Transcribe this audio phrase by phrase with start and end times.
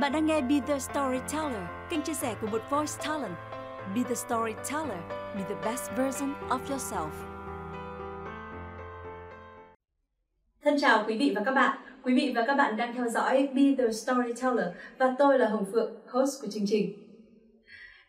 [0.00, 3.34] Bạn đang nghe Be The Storyteller, kênh chia sẻ của một voice talent.
[3.94, 4.98] Be The Storyteller,
[5.34, 7.10] be the best version of yourself.
[10.62, 11.78] Thân chào quý vị và các bạn.
[12.02, 14.66] Quý vị và các bạn đang theo dõi Be The Storyteller
[14.98, 16.92] và tôi là Hồng Phượng, host của chương trình.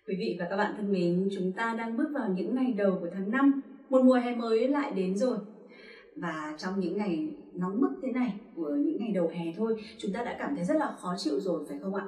[0.08, 2.98] Quý vị và các bạn thân mến, chúng ta đang bước vào những ngày đầu
[3.02, 3.62] của tháng 5.
[3.90, 5.38] Một mùa hè mới lại đến rồi.
[6.16, 7.30] Và trong những ngày
[7.60, 10.66] nóng bức thế này của những ngày đầu hè thôi, chúng ta đã cảm thấy
[10.66, 12.08] rất là khó chịu rồi phải không ạ?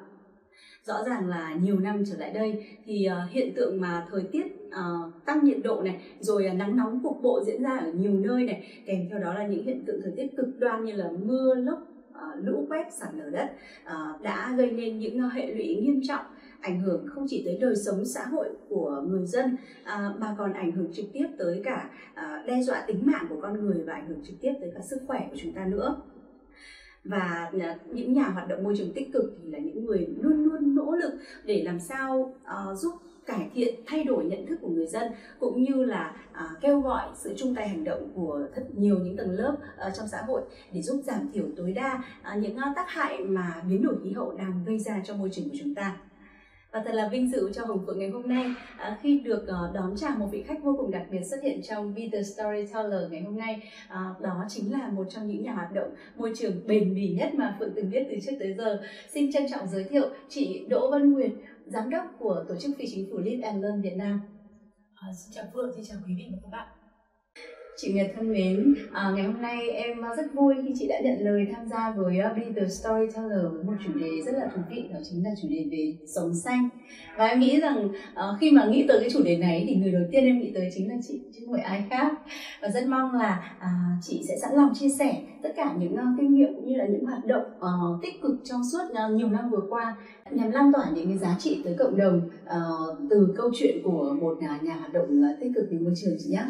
[0.83, 4.45] Rõ ràng là nhiều năm trở lại đây thì uh, hiện tượng mà thời tiết
[4.67, 8.13] uh, tăng nhiệt độ này rồi uh, nắng nóng cục bộ diễn ra ở nhiều
[8.13, 11.09] nơi này kèm theo đó là những hiện tượng thời tiết cực đoan như là
[11.23, 11.79] mưa lốc
[12.35, 13.51] lũ quét sạt lở đất
[14.21, 16.25] đã gây nên những hệ lụy nghiêm trọng
[16.61, 20.53] ảnh hưởng không chỉ tới đời sống xã hội của người dân à, mà còn
[20.53, 23.93] ảnh hưởng trực tiếp tới cả à, đe dọa tính mạng của con người và
[23.93, 26.01] ảnh hưởng trực tiếp tới cả sức khỏe của chúng ta nữa.
[27.03, 30.43] Và à, những nhà hoạt động môi trường tích cực thì là những người luôn
[30.43, 31.13] luôn nỗ lực
[31.45, 32.93] để làm sao uh, giúp
[33.29, 37.09] cải thiện thay đổi nhận thức của người dân cũng như là à, kêu gọi
[37.15, 40.41] sự chung tay hành động của rất nhiều những tầng lớp à, trong xã hội
[40.73, 44.11] để giúp giảm thiểu tối đa à, những à, tác hại mà biến đổi khí
[44.11, 45.97] hậu đang gây ra cho môi trường của chúng ta
[46.71, 48.45] và thật là vinh dự cho Hồng Phượng ngày hôm nay
[48.77, 51.61] à, khi được uh, đón chào một vị khách vô cùng đặc biệt xuất hiện
[51.69, 53.71] trong Be The Storyteller ngày hôm nay.
[53.87, 57.33] À, đó chính là một trong những nhà hoạt động môi trường bền bỉ nhất
[57.33, 58.81] mà Phượng từng biết từ trước tới giờ.
[59.09, 61.31] Xin trân trọng giới thiệu chị Đỗ Văn Nguyệt,
[61.65, 64.21] giám đốc của tổ chức phi chính phủ Lead and Learn Việt Nam.
[64.95, 66.78] À, xin chào Phượng, xin chào quý vị và các bạn.
[67.81, 70.95] Chị Nguyệt thân mến, à, ngày hôm nay em à, rất vui khi chị đã
[71.03, 74.47] nhận lời tham gia với à, Be The Storyteller với một chủ đề rất là
[74.55, 76.69] thú vị đó chính là chủ đề về sống xanh
[77.17, 79.91] và em nghĩ rằng à, khi mà nghĩ tới cái chủ đề này thì người
[79.91, 82.13] đầu tiên em nghĩ tới chính là chị chứ không phải ai khác
[82.61, 83.69] và rất mong là à,
[84.01, 86.85] chị sẽ sẵn lòng chia sẻ tất cả những uh, kinh nghiệm cũng như là
[86.85, 89.97] những hoạt động uh, tích cực trong suốt uh, nhiều năm vừa qua
[90.31, 94.15] nhằm lan tỏa những cái giá trị tới cộng đồng uh, từ câu chuyện của
[94.21, 96.43] một uh, nhà hoạt động uh, tích cực vì môi trường chị nhé.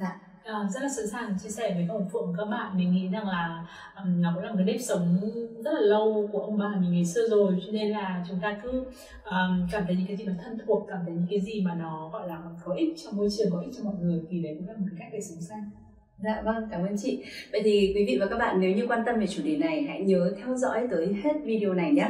[0.00, 0.25] Dạ.
[0.46, 3.28] À, rất là sẵn sàng chia sẻ với ông Phượng các bạn mình nghĩ rằng
[3.28, 5.20] là um, nó cũng là một cái nếp sống
[5.64, 8.60] rất là lâu của ông bà mình ngày xưa rồi cho nên là chúng ta
[8.62, 8.84] cứ
[9.24, 11.74] um, cảm thấy những cái gì mà thân thuộc cảm thấy những cái gì mà
[11.74, 14.56] nó gọi là có ích cho môi trường có ích cho mọi người thì đấy
[14.58, 15.70] cũng là một cái cách để sống xanh
[16.18, 17.24] Dạ vâng, cảm ơn chị.
[17.52, 19.82] Vậy thì quý vị và các bạn nếu như quan tâm về chủ đề này
[19.82, 22.08] hãy nhớ theo dõi tới hết video này nhé.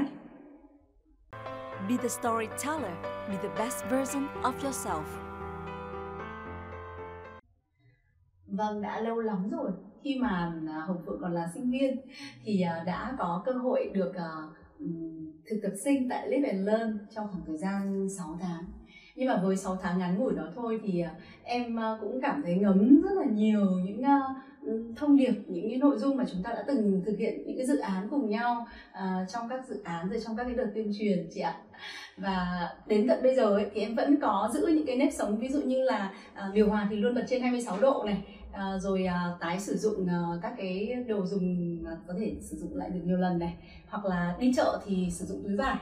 [1.88, 2.94] Be the storyteller,
[3.28, 5.25] be the best version of yourself.
[8.46, 9.70] Vâng, đã lâu lắm rồi
[10.06, 11.96] khi mà à, Hồng Phượng còn là sinh viên
[12.44, 14.30] thì à, đã có cơ hội được à,
[15.50, 18.64] thực tập sinh tại Live and Learn trong khoảng thời gian 6 tháng.
[19.16, 21.04] Nhưng mà với 6 tháng ngắn ngủi đó thôi thì
[21.42, 24.02] em cũng cảm thấy ngấm rất là nhiều những
[24.96, 27.66] thông điệp, những cái nội dung mà chúng ta đã từng thực hiện những cái
[27.66, 30.92] dự án cùng nhau à, trong các dự án rồi trong các cái đợt tuyên
[30.98, 31.56] truyền chị ạ.
[32.16, 35.36] Và đến tận bây giờ ấy, thì em vẫn có giữ những cái nếp sống
[35.36, 38.22] ví dụ như là uh, điều hòa thì luôn bật trên 26 độ này
[38.56, 42.56] à, rồi à, tái sử dụng à, các cái đồ dùng à, có thể sử
[42.56, 43.54] dụng lại được nhiều lần này
[43.88, 45.76] hoặc là đi chợ thì sử dụng túi vải.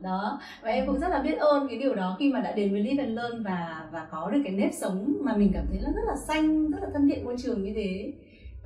[0.00, 2.72] Đó và em cũng rất là biết ơn cái điều đó khi mà đã đến
[2.72, 5.80] với Live and Learn và và có được cái nếp sống mà mình cảm thấy
[5.80, 8.12] là rất là xanh rất là thân thiện môi trường như thế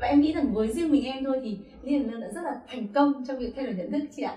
[0.01, 2.61] và em nghĩ rằng với riêng mình em thôi thì Liên and đã rất là
[2.69, 4.37] thành công trong việc thay đổi nhận thức chị ạ.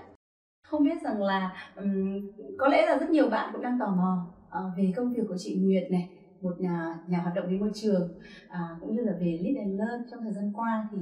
[0.66, 4.26] Không biết rằng là um, có lẽ là rất nhiều bạn cũng đang tò mò
[4.48, 6.08] uh, về công việc của chị Nguyệt này
[6.40, 8.08] một nhà nhà hoạt động về môi trường
[8.46, 10.98] uh, cũng như là về Lead and Learn trong thời gian qua thì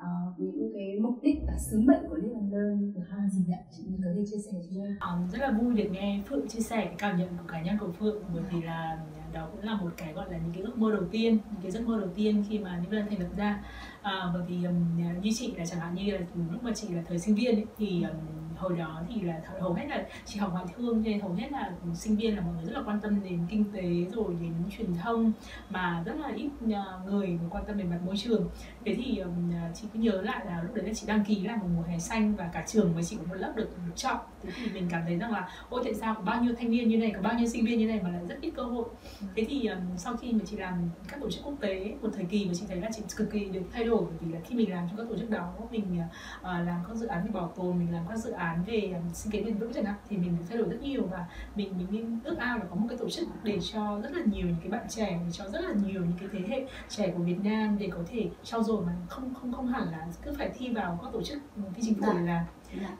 [0.00, 3.62] uh, những cái mục đích và sứ mệnh của Live and Learn là gì ạ?
[3.70, 4.96] Chị có thể chia sẻ cho em?
[5.00, 7.92] Ờ, rất là vui được nghe Phượng chia sẻ cảm nhận của cá nhân của
[7.92, 8.98] Phượng bởi vì là
[9.32, 11.70] đó cũng là một cái gọi là những cái ước mơ đầu tiên những cái
[11.70, 13.64] giấc mơ đầu tiên khi mà những lần thành lập ra
[14.02, 16.20] à, bởi vì um, như chị là chẳng hạn như là
[16.52, 19.72] lúc mà chị là thời sinh viên ấy, thì um, hồi đó thì là hầu
[19.72, 22.64] hết là chị học ngoại thương nên hầu hết là sinh viên là mọi người
[22.64, 25.32] rất là quan tâm đến kinh tế rồi đến truyền thông
[25.70, 28.48] mà rất là ít à, người quan tâm đến mặt môi trường.
[28.84, 31.56] Thế thì um, chị cứ nhớ lại là lúc đấy là chị đăng ký là
[31.56, 34.16] một mùa hè xanh và cả trường với chị có một lớp được được chọn.
[34.42, 36.88] Thế thì mình cảm thấy rằng là ôi tại sao có bao nhiêu thanh niên
[36.88, 38.88] như này có bao nhiêu sinh viên như này mà lại rất ít cơ hội?
[39.36, 40.74] Thế thì um, sau khi mà chị làm
[41.08, 43.44] các tổ chức quốc tế một thời kỳ mà chị thấy là chị cực kỳ
[43.44, 46.00] được thay đổi bởi vì là khi mình làm trong các tổ chức đó mình
[46.40, 49.12] uh, làm các dự án về bảo tồn mình làm các dự án về um,
[49.12, 51.86] sinh kế bền vững chẳng hạn thì mình được thay đổi rất nhiều và mình
[51.90, 54.56] mình ước ao là có một cái tổ chức để cho rất là nhiều những
[54.60, 57.38] cái bạn trẻ để cho rất là nhiều những cái thế hệ trẻ của Việt
[57.44, 60.68] Nam để có thể trau dồi mà không không không hẳn là cứ phải thi
[60.68, 61.38] vào các tổ chức
[61.74, 62.44] phi chính phủ là Dạ.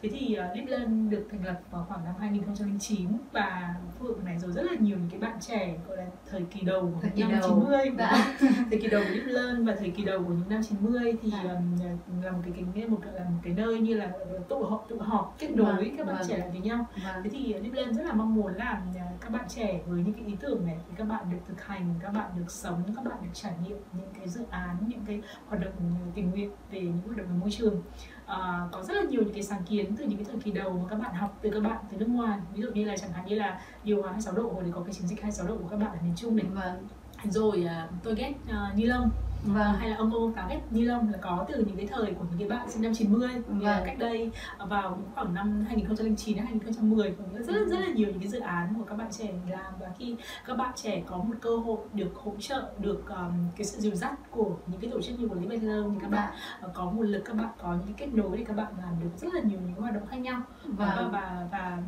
[0.03, 4.39] Thế thì uh, Deep Learn được thành lập vào khoảng năm 2009 và Phượng này
[4.39, 7.11] rồi rất là nhiều những cái bạn trẻ gọi là thời kỳ đầu của thời
[7.11, 7.51] kỳ năm đầu.
[7.51, 8.37] 90 dạ.
[8.71, 11.31] thời kỳ đầu của Deep Learn và thời kỳ đầu của những năm 90 thì
[11.31, 11.43] dạ.
[11.43, 14.13] um, là một cái cái một là một cái nơi như là
[14.49, 16.29] tụ họp tụ họp kết nối vâng, các bạn vâng.
[16.29, 16.87] trẻ lại với nhau.
[17.05, 17.23] Vâng.
[17.25, 18.83] Thế thì Deep Learn rất là mong muốn là
[19.21, 21.95] các bạn trẻ với những cái ý tưởng này thì các bạn được thực hành,
[22.03, 25.21] các bạn được sống, các bạn được trải nghiệm những cái dự án, những cái
[25.47, 25.73] hoạt động
[26.15, 27.83] tình nguyện về những hoạt động về môi trường
[28.31, 30.73] à, có rất là nhiều những cái sáng kiến từ những cái thời kỳ đầu
[30.73, 32.39] mà các bạn học từ các bạn từ nước ngoài.
[32.55, 34.81] Ví dụ như là chẳng hạn như là điều hòa 26 độ hồi thì có
[34.81, 36.47] cái chiến dịch 26 độ của các bạn ở miền Trung này.
[36.55, 36.89] Vâng.
[37.25, 39.11] rồi uh, tôi ghét uh, ni lông
[39.45, 39.75] vâng.
[39.79, 42.25] hay là ông cô cá ghép ni lông là có từ những cái thời của
[42.31, 43.83] những cái bạn sinh năm 90 vâng.
[43.87, 48.29] cách đây vào khoảng năm 2009 đến 2010 rất là rất là nhiều những cái
[48.29, 50.17] dự án của các bạn trẻ làm và khi
[50.47, 53.95] các bạn trẻ có một cơ hội được hỗ trợ được um, cái sự dìu
[53.95, 56.33] dắt của những cái tổ chức như của Lý Bạch Lơ thì các bạn
[56.67, 59.01] uh, có nguồn lực các bạn có những cái kết nối thì các bạn làm
[59.03, 60.77] được rất là nhiều những cái hoạt động khác nhau vâng.
[60.77, 61.79] và, và và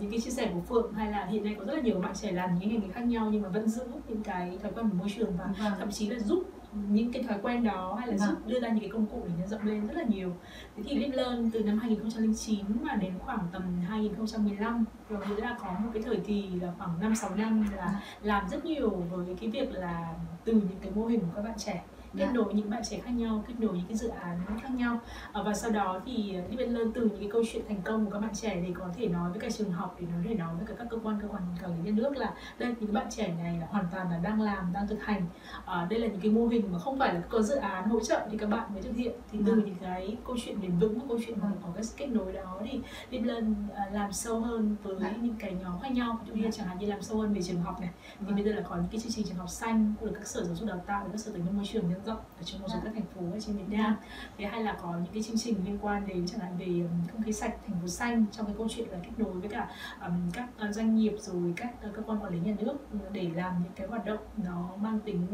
[0.00, 2.14] những cái chia sẻ của Phượng hay là hiện nay có rất là nhiều bạn
[2.14, 4.90] trẻ làm những ngành nghề khác nhau nhưng mà vẫn giữ những cái thói quen
[4.90, 5.72] của môi trường và vâng.
[5.78, 8.28] thậm chí là giúp những cái thói quen đó hay là vâng.
[8.28, 10.32] giúp đưa ra những cái công cụ để nhân rộng lên rất là nhiều
[10.76, 15.56] thế thì Live Learn từ năm 2009 mà đến khoảng tầm 2015 rồi nghĩa là
[15.60, 18.02] có một cái thời kỳ là khoảng 5 6 năm là vâng.
[18.22, 20.14] làm rất nhiều với cái việc là
[20.44, 21.84] từ những cái mô hình của các bạn trẻ
[22.16, 22.32] kết dạ.
[22.32, 25.00] nối những bạn trẻ khác nhau kết nối những cái dự án khác nhau.
[25.32, 28.10] À, và sau đó thì Deep Learn từ những cái câu chuyện thành công của
[28.10, 30.54] các bạn trẻ thì có thể nói với cả trường học để nói để nói
[30.54, 33.06] với cả các cơ quan cơ quan quản lý nhà nước là đây những bạn
[33.10, 35.22] trẻ này là hoàn toàn là đang làm đang thực hành.
[35.66, 38.00] À, đây là những cái mô hình mà không phải là có dự án hỗ
[38.00, 39.12] trợ thì các bạn mới thực hiện.
[39.32, 39.62] Thì từ dạ.
[39.66, 42.80] những cái câu chuyện bền vững câu chuyện mà có cái kết nối đó thì
[43.10, 45.14] Deep Learn à, làm sâu hơn với dạ.
[45.20, 46.18] những cái nhóm khác nhau.
[46.22, 47.90] Ví dụ như chẳng hạn như làm sâu hơn về trường học này
[48.26, 50.44] thì bây giờ là có những cái chương trình trường học xanh của các sở
[50.44, 52.78] giáo dục đào tạo các sở tài nguyên môi trường rộng ở trong một số
[52.84, 53.96] các thành phố ở trên Việt Nam
[54.38, 57.22] thế hay là có những cái chương trình liên quan đến chẳng hạn về không
[57.22, 59.68] khí sạch thành phố xanh trong cái câu chuyện là kết nối với cả
[60.06, 62.76] um, các uh, doanh nghiệp rồi các uh, cơ quan quản lý nhà nước
[63.12, 65.26] để làm những cái hoạt động nó mang tính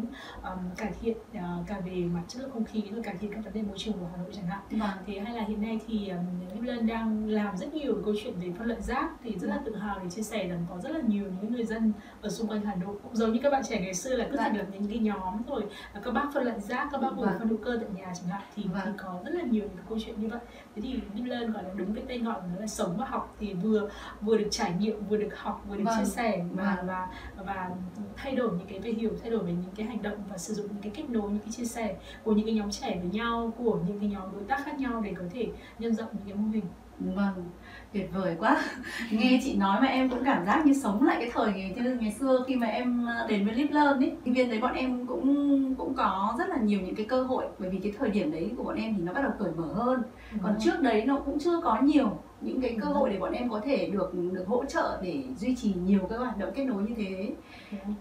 [0.42, 3.44] um, cải thiện uh, cả về mặt chất lượng không khí rồi cải thiện các
[3.44, 4.90] vấn đề môi trường của Hà Nội chẳng hạn vâng.
[5.06, 8.52] thế hay là hiện nay thì um, Lân đang làm rất nhiều câu chuyện về
[8.58, 9.64] phân loại rác thì rất là vâng.
[9.64, 12.48] tự hào để chia sẻ rằng có rất là nhiều những người dân ở xung
[12.48, 14.66] quanh Hà Nội cũng giống như các bạn trẻ ngày xưa là cứ thành lập
[14.72, 15.64] những cái nhóm rồi
[16.04, 17.38] các bác phân loại rác các bác vâng.
[17.38, 18.82] phân hữu cơ tại nhà chẳng hạn thì, vâng.
[18.84, 20.40] thì có rất là nhiều những câu chuyện như vậy
[20.74, 23.36] thế thì Deep Learn gọi là đúng cái tên gọi nó là sống và học
[23.40, 23.88] thì vừa
[24.20, 25.98] vừa được trải nghiệm vừa được học vừa được vâng.
[25.98, 26.86] chia sẻ và vâng.
[26.86, 27.70] và và
[28.16, 30.54] thay đổi những cái về hiểu thay đổi về những cái hành động và sử
[30.54, 33.10] dụng những cái kết nối những cái chia sẻ của những cái nhóm trẻ với
[33.10, 36.26] nhau của những cái nhóm đối tác khác nhau để có thể nhân rộng những
[36.26, 36.64] cái mô hình
[37.00, 37.44] vâng
[37.92, 38.62] tuyệt vời quá.
[39.10, 42.12] Nghe chị nói mà em cũng cảm giác như sống lại cái thời ngày, ngày
[42.12, 44.12] xưa khi mà em ờ, đến với Live Learn ấy.
[44.24, 47.44] Sinh viên đấy bọn em cũng cũng có rất là nhiều những cái cơ hội
[47.58, 49.72] bởi vì cái thời điểm đấy của bọn em thì nó bắt đầu cởi mở
[49.72, 50.02] hơn.
[50.42, 53.50] Còn trước đấy nó cũng chưa có nhiều những cái cơ hội để bọn em
[53.50, 56.82] có thể được được hỗ trợ để duy trì nhiều cái hoạt động kết nối
[56.82, 57.32] như thế.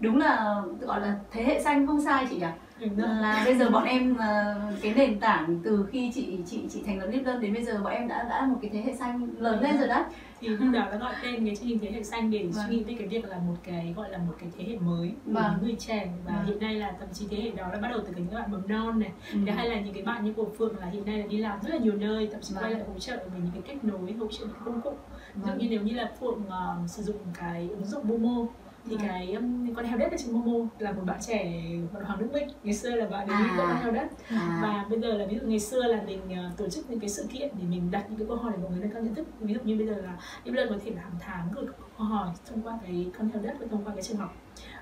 [0.00, 2.46] Đúng là gọi là thế hệ xanh không sai chị nhỉ
[2.80, 6.98] là bây giờ bọn em ờ, cái nền tảng từ khi chị chị chị thành
[6.98, 9.62] lập Lipton đến bây giờ bọn em đã đã một cái thế hệ xanh lớn
[9.62, 10.04] lên rồi đó
[10.40, 12.52] thì lúc đó đã gọi tên cái chương trình thế hệ xanh để vâng.
[12.52, 15.12] suy nghĩ về cái việc là một cái gọi là một cái thế hệ mới
[15.24, 15.58] vâng.
[15.62, 16.46] người trẻ và vâng.
[16.46, 18.68] hiện nay là thậm chí thế hệ đó đã bắt đầu từ những bạn mầm
[18.68, 19.38] non này ừ.
[19.56, 21.70] hay là những cái bạn như của phượng là hiện nay là đi làm rất
[21.70, 22.64] là nhiều nơi thậm chí vâng.
[22.64, 24.92] quay lại hỗ trợ về những cái kết nối hỗ trợ những công cụ
[25.34, 25.58] ví dụ vâng.
[25.58, 28.46] như nếu như là phượng uh, sử dụng cái ứng dụng Momo
[28.90, 29.02] thì ừ.
[29.08, 31.52] cái um, con heo đất ở trên Momo là một bạn trẻ
[31.92, 33.54] bạn Hoàng Đức Minh ngày xưa là bạn ấy à.
[33.58, 34.58] con heo đất à.
[34.62, 37.08] và bây giờ là ví dụ ngày xưa là mình uh, tổ chức những cái
[37.08, 39.14] sự kiện để mình đặt những cái câu hỏi để mọi người nâng cao nhận
[39.14, 41.66] thức ví dụ như bây giờ là lần có thể là hàng tháng gửi
[41.98, 44.36] câu hỏi thông qua cái con heo đất và thông qua cái trường học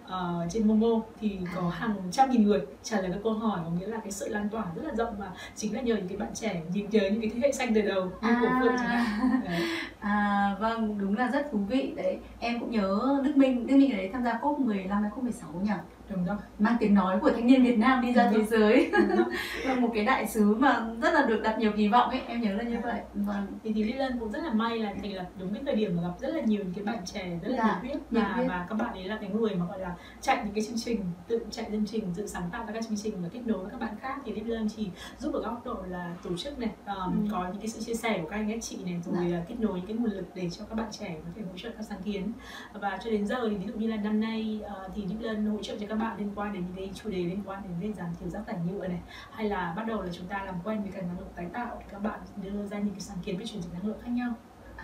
[0.04, 3.70] uh, trên Momo thì có hàng trăm nghìn người trả lời các câu hỏi có
[3.70, 6.18] nghĩa là cái sự lan tỏa rất là rộng và chính là nhờ những cái
[6.18, 8.76] bạn trẻ nhìn nhớ những cái thế hệ xanh từ đầu như à, của Phương
[8.78, 9.60] chẳng hạn.
[10.00, 11.92] À vâng đúng là rất thú vị.
[11.96, 15.10] Đấy em cũng nhớ Đức Minh Đức Minh ở đấy tham gia COP 15 hay
[15.14, 15.70] COP 16 nhỉ
[16.08, 16.36] đúng rồi.
[16.58, 18.90] Mang tiếng nói của thanh niên Việt Nam đi ra thế giới.
[19.64, 22.40] Là một cái đại sứ mà rất là được đặt nhiều kỳ vọng ấy em
[22.40, 23.00] nhớ là như vậy.
[23.14, 23.46] Vâng.
[23.64, 26.02] Thì thì Lilian cũng rất là may là thành lập đúng cái thời điểm mà
[26.02, 28.02] gặp rất là nhiều những cái bạn trẻ rất là dạ, nhiệt huyết.
[28.10, 30.78] và và các bạn ấy là cái người mà gọi là chạy những cái chương
[30.84, 33.58] trình tự chạy chương trình tự sáng tạo ra các chương trình và kết nối
[33.58, 34.20] với các bạn khác.
[34.24, 37.28] Thì Lilian chỉ giúp ở góc độ là tổ chức này um, ừ.
[37.32, 39.42] có những cái sự chia sẻ của các anh các chị này rồi dạ.
[39.48, 41.70] kết nối những cái nguồn lực để cho các bạn trẻ có thể hỗ trợ
[41.76, 42.32] các sáng kiến.
[42.72, 45.62] Và cho đến giờ thì ví dụ như là năm nay uh, thì Lilian hỗ
[45.62, 47.72] trợ cho các các bạn liên quan đến những cái chủ đề liên quan đến
[47.80, 49.00] về giảm thiểu rác thải nhựa này
[49.30, 51.76] hay là bắt đầu là chúng ta làm quen với cái năng lượng tái tạo
[51.78, 54.10] thì các bạn đưa ra những cái sáng kiến về chuyển dịch năng lượng khác
[54.10, 54.34] nhau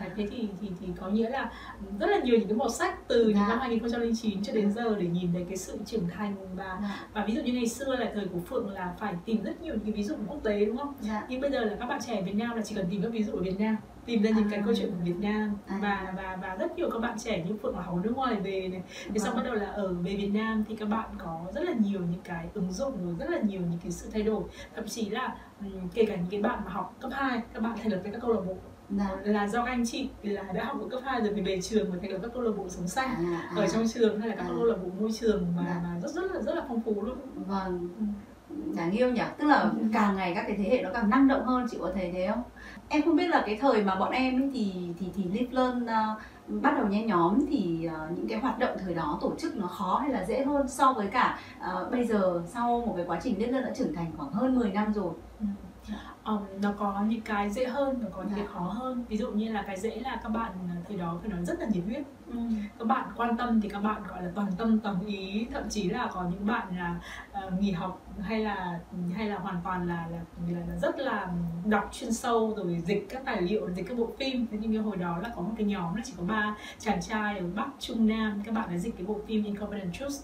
[0.00, 1.50] Đấy, thế thì thì thì có nghĩa là
[2.00, 3.48] rất là nhiều những cái màu sắc từ những dạ.
[3.48, 7.06] năm 2009 cho đến giờ để nhìn thấy cái sự trưởng thành và dạ.
[7.12, 9.74] và ví dụ như ngày xưa là thời của Phượng là phải tìm rất nhiều
[9.74, 10.94] những cái ví dụ quốc tế đúng không?
[11.00, 11.26] Dạ.
[11.28, 13.22] Nhưng bây giờ là các bạn trẻ Việt Nam là chỉ cần tìm các ví
[13.22, 14.48] dụ ở Việt Nam tìm ra những À.
[14.50, 15.78] cái câu chuyện của Việt Nam À.
[15.82, 18.34] và và và rất nhiều các bạn trẻ như Phượng là học ở nước ngoài
[18.40, 18.82] về này
[19.12, 19.36] thì xong Vâng.
[19.36, 22.20] bắt đầu là ở về Việt Nam thì các bạn có rất là nhiều những
[22.24, 24.42] cái ứng dụng rồi rất là nhiều những cái sự thay đổi
[24.76, 25.36] thậm chí là
[25.94, 28.32] kể cả những cái bạn mà học cấp 2 các bạn thành lập các câu
[28.32, 28.56] lạc bộ
[28.90, 31.60] dạ là do các anh chị là đã học ở cấp 2 rồi thì về
[31.60, 33.52] trường và thành lập các câu lạc bộ sống xanh à, à.
[33.56, 34.48] ở trong trường hay là các À.
[34.56, 35.80] câu lạc bộ môi trường mà, Dạ.
[35.84, 38.56] mà rất rất là rất là phong phú luôn vâng Ừ.
[38.76, 39.70] đáng yêu nhỉ tức là Ừ.
[39.92, 42.28] càng ngày các cái thế hệ nó càng năng động hơn chị có thấy thế
[42.28, 42.42] không
[42.92, 45.84] em không biết là cái thời mà bọn em ấy thì thì thì Live Learn
[45.84, 49.56] uh, bắt đầu nhen nhóm thì uh, những cái hoạt động thời đó tổ chức
[49.56, 53.04] nó khó hay là dễ hơn so với cả uh, bây giờ sau một cái
[53.08, 55.12] quá trình Live Learn đã trưởng thành khoảng hơn 10 năm rồi.
[55.40, 55.46] Ừ
[56.24, 58.52] um, nó có những cái dễ hơn nó có những cái Dạ.
[58.52, 59.04] khó hơn.
[59.08, 61.60] Ví dụ như là cái dễ là các bạn à, thời đó phải nói rất
[61.60, 62.02] là nhiệt huyết.
[62.32, 62.38] Ừ.
[62.78, 65.46] các bạn quan tâm thì các bạn gọi là toàn tâm toàn ý.
[65.52, 67.00] Thậm chí là có những bạn là
[67.32, 68.80] ờ, nghỉ học hay là
[69.14, 71.28] hay là hoàn toàn là là, là, là rất là
[71.64, 74.46] đọc chuyên sâu rồi dịch các tài liệu dịch các bộ phim.
[74.50, 77.02] Thế nhưng như hồi đó là có một cái nhóm là chỉ có ba chàng
[77.02, 78.42] trai ở bắc trung nam.
[78.44, 80.14] Các bạn đã dịch cái bộ phim Incompetent Truth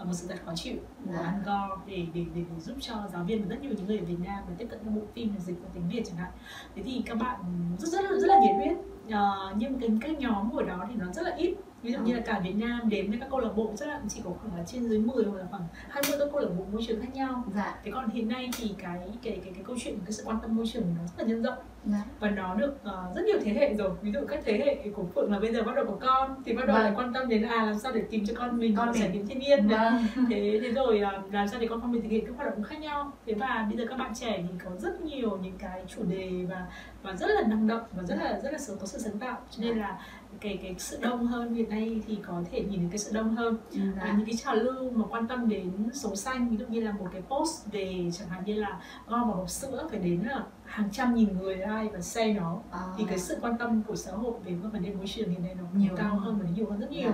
[0.00, 1.18] ở một sự thật khó chịu của Dạ.
[1.18, 3.98] An Gore để, để, để, để giúp cho giáo viên và rất nhiều những người
[3.98, 6.30] ở Việt Nam để tiếp cận các bộ phim dịch vào tiếng Việt chẳng hạn.
[6.76, 7.40] Thế thì các bạn
[7.78, 8.76] rất rất là, rất là nhiệt huyết.
[9.10, 12.14] Ờ, nhưng cái các nhóm hồi đó thì nó rất là ít ví dụ như
[12.14, 14.66] là cả Việt Nam đến với các câu lạc bộ chắc là chỉ có khoảng
[14.66, 17.44] trên dưới 10 hoặc là khoảng 20 các câu lạc bộ môi trường khác nhau.
[17.54, 17.78] Dạ.
[17.84, 20.56] Thế còn hiện nay thì cái cái cái cái câu chuyện cái sự quan tâm
[20.56, 21.58] môi trường nó rất là nhân rộng.
[21.84, 22.04] Dạ.
[22.20, 23.90] Và nó được ờ, rất nhiều thế hệ rồi.
[24.02, 26.52] Ví dụ các thế hệ của phượng là bây giờ bắt đầu có con thì
[26.52, 26.84] bắt đầu Vâng.
[26.84, 29.26] lại quan tâm đến à làm sao để tìm cho con mình Con trải nghiệm
[29.26, 30.06] thiên nhiên vâng.
[30.30, 32.62] Thế thế rồi ờ, làm sao để con con mình thực hiện các hoạt động
[32.64, 33.12] khác nhau.
[33.26, 36.30] Thế và bây giờ các bạn trẻ thì có rất nhiều những cái chủ đề
[36.48, 36.66] và
[37.02, 39.38] và rất là năng động và rất là rất là sự có sự sáng tạo.
[39.50, 39.98] Cho nên là
[40.40, 43.36] cái cái sự đông hơn hiện nay thì có thể nhìn thấy cái sự đông
[43.36, 43.82] hơn dạ.
[44.00, 46.92] à, những cái trào lưu mà quan tâm đến sống xanh ví dụ như là
[46.92, 50.44] một cái post về chẳng hạn như là gom vào hộp sữa phải đến là
[50.70, 53.96] hàng trăm nghìn người like và share nó À, thì cái sự quan tâm của
[53.96, 56.38] xã hội về các vấn đề môi trường hiện nay nó Nhiều cao hơn.
[56.38, 57.12] và nó nhiều hơn rất nhiều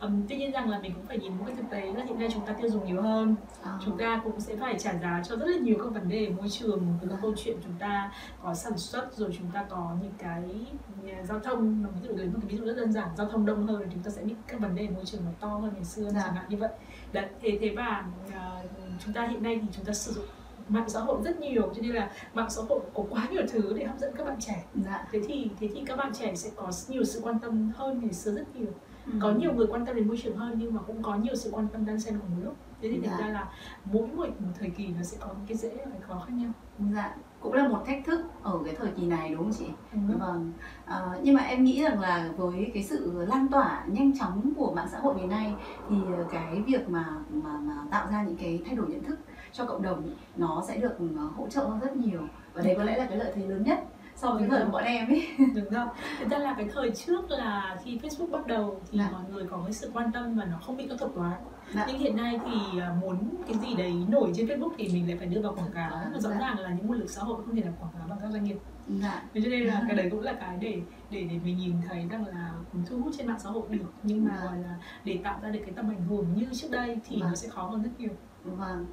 [0.00, 2.18] Ừm, tuy nhiên rằng là mình cũng phải nhìn một cái thực tế là hiện
[2.18, 5.22] nay chúng ta tiêu dùng nhiều hơn à, chúng ta cũng sẽ phải trả giá
[5.28, 7.22] cho rất là nhiều các vấn đề môi trường từ các Vâng.
[7.22, 10.66] câu chuyện chúng ta có sản xuất rồi chúng ta có những cái
[11.18, 13.46] à, giao thông ví dụ lấy một cái ví dụ rất đơn giản giao thông
[13.46, 15.70] đông hơn thì chúng ta sẽ biết các vấn đề môi trường nó to hơn
[15.74, 16.20] ngày xưa Dạ.
[16.24, 16.70] chẳng hạn như vậy
[17.12, 18.62] đấy thế thế và à,
[19.04, 20.24] chúng ta hiện nay thì chúng ta sử dụng
[20.68, 23.72] mạng xã hội rất nhiều cho nên là mạng xã hội có quá nhiều thứ
[23.78, 24.64] để hấp dẫn các bạn trẻ.
[24.84, 25.06] Dạ.
[25.12, 28.12] Thế thì thế thì các bạn trẻ sẽ có nhiều sự quan tâm hơn ngày
[28.12, 28.68] xưa rất nhiều.
[29.06, 29.12] Ừ.
[29.22, 31.50] có nhiều người quan tâm đến môi trường hơn nhưng mà cũng có nhiều sự
[31.52, 32.54] quan tâm đan xen cùng một lúc.
[32.82, 33.26] Thế thì thành Dạ.
[33.26, 33.48] ra là
[33.84, 36.32] mỗi một, một thời kỳ nó sẽ có những cái dễ và cái khó khác
[36.34, 36.50] nhau.
[36.94, 39.66] Dạ cũng là một thách thức ở cái thời kỳ này đúng không chị?
[39.92, 39.98] Ừ.
[40.18, 40.52] Vâng,
[40.84, 44.72] à, nhưng mà em nghĩ rằng là với cái sự lan tỏa nhanh chóng của
[44.76, 45.54] mạng xã hội ngày nay
[45.90, 45.96] thì
[46.32, 49.18] cái việc mà mà mà tạo ra những cái thay đổi nhận thức
[49.56, 52.20] cho cộng đồng ý, nó sẽ được ờ, hỗ trợ hơn rất nhiều
[52.54, 53.78] và đấy có lẽ là cái lợi thế lớn nhất
[54.16, 55.26] so với thời của bọn em ấy.
[55.54, 55.86] đúng rồi
[56.20, 59.08] thực ra là cái thời trước là khi Facebook bắt đầu thì Dạ.
[59.12, 61.32] mọi người có cái sự quan tâm và nó không bị các thuật toán
[61.74, 61.84] Dạ.
[61.88, 65.16] nhưng hiện nay thì à, muốn cái gì đấy nổi trên Facebook thì mình lại
[65.18, 66.38] phải đưa vào quảng cáo À, và rõ dạ.
[66.38, 68.44] ràng là những nguồn lực xã hội không thể làm quảng cáo bằng các doanh
[68.44, 68.56] nghiệp
[69.02, 71.72] Dạ, Thế cho nên là cái đấy cũng là cái để để để mình nhìn
[71.88, 72.52] thấy rằng là
[72.90, 75.60] thu hút trên mạng xã hội được nhưng mà gọi là để tạo ra được
[75.66, 77.28] cái tầm ảnh hưởng như trước đây thì Vâng.
[77.28, 78.10] nó sẽ khó hơn rất nhiều
[78.44, 78.86] vâng.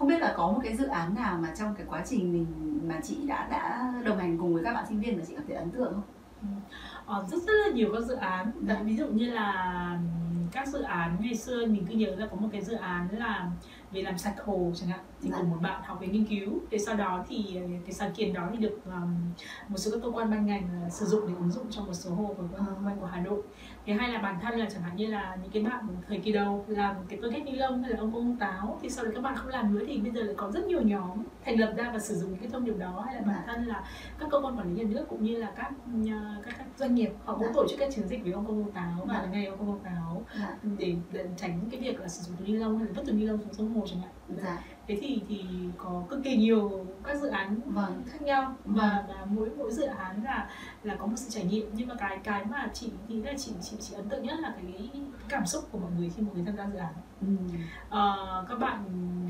[0.00, 2.80] Không biết là có một cái dự án nào mà trong cái quá trình mình,
[2.88, 5.46] mà chị đã đã đồng hành cùng với các bạn sinh viên mà chị cảm
[5.46, 6.04] thấy ấn tượng không?
[6.40, 6.48] Ừ.
[7.10, 8.74] Ờ, rất rất là nhiều các dự án Dạ.
[8.74, 9.98] Tại ví dụ như là
[10.52, 13.50] các dự án ngày xưa mình cứ nhớ là có một cái dự án là
[13.92, 15.36] về làm sạch hồ chẳng hạn thì Dạ.
[15.38, 18.34] của một bạn học về nghiên cứu thế sau đó thì ờ, cái sáng kiến
[18.34, 19.16] đó thì được ừm,
[19.68, 21.92] một số các cơ quan ban ngành là sử dụng để ứng dụng trong một
[21.94, 22.44] số hồ Ờ.
[22.66, 23.42] quanh quanh của Hà Nội
[23.86, 26.32] thứ hai là bản thân là chẳng hạn như là những cái bạn thời kỳ
[26.32, 29.14] đầu làm cái tôi ghét ni lông hay là ông ông táo thì sau đấy
[29.16, 31.72] các bạn không làm nữa thì bây giờ lại có rất nhiều nhóm thành lập
[31.76, 33.42] ra và sử dụng những cái thông điệp đó hay là bản Dạ.
[33.46, 33.84] thân là
[34.18, 35.72] các cơ quan quản lý nhà nước cũng như là các
[36.44, 37.52] các, các doanh nghiệp họ cũng Dạ.
[37.54, 39.28] tổ chức các chiến dịch với ông công ông táo và Dạ.
[39.32, 42.48] ngày ông công ông táo Dạ, để, để tránh cái việc là sử dụng túi
[42.48, 44.58] ni lông hay là vứt túi ni lông xuống sông hồ chẳng hạn dạ,
[44.88, 45.44] thế thì thì
[45.78, 49.82] có cực kỳ nhiều các dự án vâng, khác nhau và và mỗi mỗi dự
[49.86, 50.48] án là
[50.82, 51.70] là có một sự trải nghiệm.
[51.72, 54.54] Nhưng mà cái cái mà chị nghĩ là chị chị chị ấn tượng nhất là
[54.62, 54.90] cái,
[55.28, 56.94] cảm xúc của mọi người khi mọi người tham gia dự án.
[57.20, 57.26] Ừ.
[57.88, 58.84] Ờ, các bạn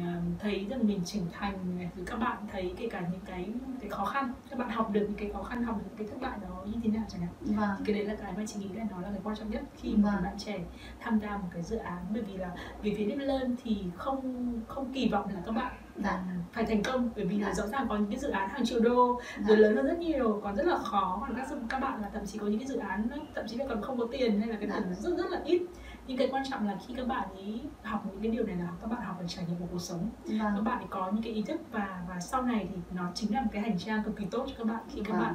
[0.07, 3.91] ờ, thấy rằng mình trưởng thành rồi các bạn thấy kể cả những cái cái
[3.91, 6.29] khó khăn các bạn học được những cái khó khăn học được những cái thất
[6.29, 7.31] bại đó như thế nào chẳng hạn.
[7.41, 9.51] Vâng, thì cái đấy là cái mà chị nghĩ là nó là cái quan trọng
[9.51, 10.03] nhất khi Vâng.
[10.03, 10.59] mà bạn trẻ
[11.01, 11.99] tham gia một cái dự án.
[12.13, 12.51] Bởi vì là
[12.83, 16.83] về phía Deep Learn thì không không kỳ vọng là các bạn dạ, phải thành
[16.83, 17.55] công bởi vì là Dạ.
[17.55, 19.99] rõ ràng có những cái dự án hàng triệu đô dạ, rồi lớn hơn rất
[19.99, 22.69] nhiều còn rất là khó còn các các bạn là thậm chí có những cái
[22.69, 24.75] dự án thậm chí là còn không có tiền hay là cái Dạ.
[24.75, 25.63] tiền rất rất là ít
[26.07, 28.69] nhưng cái quan trọng là khi các bạn ấy học những cái điều này là
[28.81, 30.39] các bạn học về trải nghiệm của cuộc sống vâng.
[30.57, 33.35] các bạn ấy có những cái ý thức và và sau này thì nó chính
[33.35, 35.23] là một cái hành trang cực kỳ tốt cho các bạn khi các vâng.
[35.23, 35.35] bạn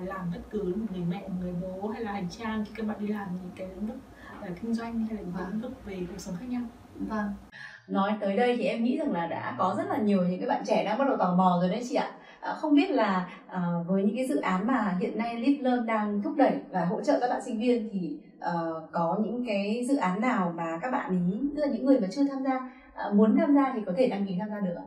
[0.00, 2.72] uh, làm bất cứ một người mẹ một người bố hay là hành trang khi
[2.76, 3.96] các bạn đi làm những cái lĩnh vực
[4.38, 5.48] uh, kinh doanh hay là những vâng.
[5.50, 6.62] lĩnh vực về cuộc sống khác nhau
[6.94, 7.34] vâng
[7.92, 10.48] nói tới đây thì em nghĩ rằng là đã có rất là nhiều những cái
[10.48, 13.28] bạn trẻ đang bắt đầu tò mò rồi đấy chị ạ à, không biết là
[13.46, 17.00] à, với những cái dự án mà hiện nay Learn đang thúc đẩy và hỗ
[17.00, 20.90] trợ các bạn sinh viên thì uh, có những cái dự án nào mà các
[20.90, 22.70] bạn ý tức là những người mà chưa tham gia
[23.08, 24.86] uh, muốn tham gia thì có thể đăng ký tham gia được ạ?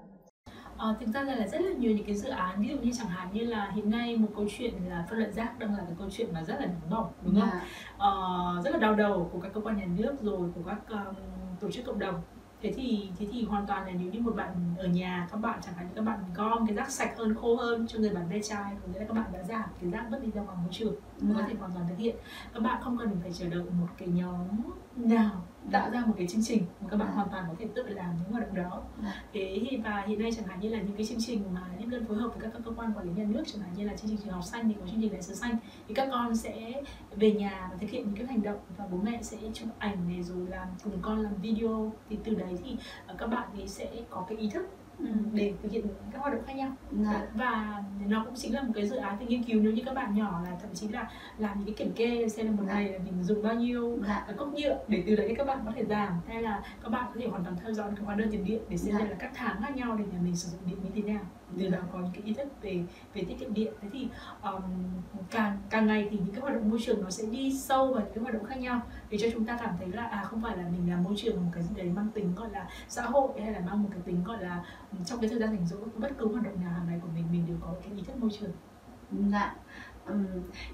[0.77, 3.07] À, thực ra là rất là nhiều những cái dự án ví dụ như chẳng
[3.07, 5.95] hạn như là hiện nay một câu chuyện là phân loại rác đang là cái
[5.99, 7.49] câu chuyện mà rất là nóng bỏng đúng không?
[7.51, 7.61] Dạ.
[7.97, 8.11] À,
[8.63, 11.15] rất là đau đầu của các cơ quan nhà nước rồi của các um,
[11.59, 12.21] tổ chức cộng đồng
[12.61, 15.59] thế thì thế thì hoàn toàn là nếu như một bạn ở nhà các bạn
[15.65, 18.29] chẳng hạn như các bạn gom cái rác sạch hơn khô hơn cho người bán
[18.29, 20.57] ve chai có nghĩa là các bạn đã giảm cái rác vứt đi ra ngoài
[20.61, 21.27] môi trường ừ.
[21.37, 22.15] có thể hoàn toàn thực hiện
[22.53, 24.47] các bạn không cần phải chờ đợi một cái nhóm
[24.95, 27.87] nào tạo ra một cái chương trình mà các bạn hoàn toàn có thể tự
[27.87, 28.81] làm những hoạt động đó.
[29.33, 31.89] Thế thì và hiện nay chẳng hạn như là những cái chương trình mà những
[31.89, 33.95] đơn phối hợp với các cơ quan quản lý nhà nước chẳng hạn như là
[33.95, 35.57] chương trình trường học xanh thì có chương trình đại sứ xanh
[35.87, 36.81] thì các con sẽ
[37.15, 40.07] về nhà và thực hiện những cái hành động và bố mẹ sẽ chụp ảnh
[40.07, 41.93] này rồi làm cùng con làm video.
[42.09, 44.65] Thì từ đấy thì ờ, các bạn ấy sẽ có cái ý thức
[44.99, 47.27] Ừ, để thực hiện các hoạt động khác nhau dạ.
[47.33, 49.93] và nó cũng chính là một cái dự án về nghiên cứu nếu như các
[49.95, 52.73] bạn nhỏ là thậm chí là làm những cái kiểm kê xem là một dạ.
[52.73, 54.27] ngày là mình dùng bao nhiêu dạ.
[54.37, 57.19] cốc nhựa để từ đấy các bạn có thể giảm hay là các bạn có
[57.19, 59.05] thể hoàn toàn theo dõi cái hóa đơn tiền điện để xem dạ.
[59.05, 61.23] là các tháng khác nhau để nhà mình sử dụng điện như thế nào
[61.57, 62.83] từ là có cái ý thức về
[63.13, 63.73] về tiết kiệm điện.
[63.81, 64.07] Thế thì
[64.43, 64.61] um,
[65.31, 68.01] càng càng ngày thì những cái hoạt động môi trường nó sẽ đi sâu vào
[68.01, 68.81] những cái hoạt động khác nhau.
[69.09, 71.35] Để cho chúng ta cảm thấy là à không phải là mình làm môi trường
[71.35, 74.01] một cái gì đấy mang tính gọi là xã hội hay là mang một cái
[74.05, 74.63] tính gọi là
[75.05, 77.25] trong cái thời gian rảnh rỗi bất cứ hoạt động nào hàng ngày của mình
[77.31, 78.51] mình đều có cái ý thức môi trường.
[79.31, 79.55] Dạ.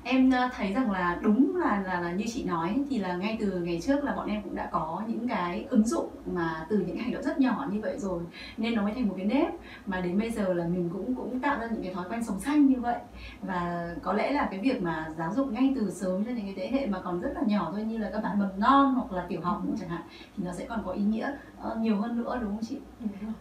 [0.04, 3.38] Em ờ, thấy rằng là đúng là, là là như chị nói thì là ngay
[3.40, 6.80] từ ngày trước là bọn em cũng đã có những cái ứng dụng mà từ
[6.80, 8.24] những hành động rất nhỏ như vậy rồi
[8.58, 9.48] nên nó mới thành một cái nếp.
[9.86, 12.40] Mà đến bây giờ là mình cũng cũng tạo ra những cái thói quen sống
[12.40, 13.00] xanh như vậy.
[13.42, 16.54] Và có lẽ là cái việc mà giáo dục ngay từ sớm cho những cái
[16.58, 19.12] thế hệ mà còn rất là nhỏ thôi như là các bạn mầm non hoặc
[19.12, 20.02] là tiểu học chẳng hạn
[20.38, 21.32] thì nó sẽ còn có ý nghĩa
[21.72, 22.78] uh, nhiều hơn nữa đúng không chị?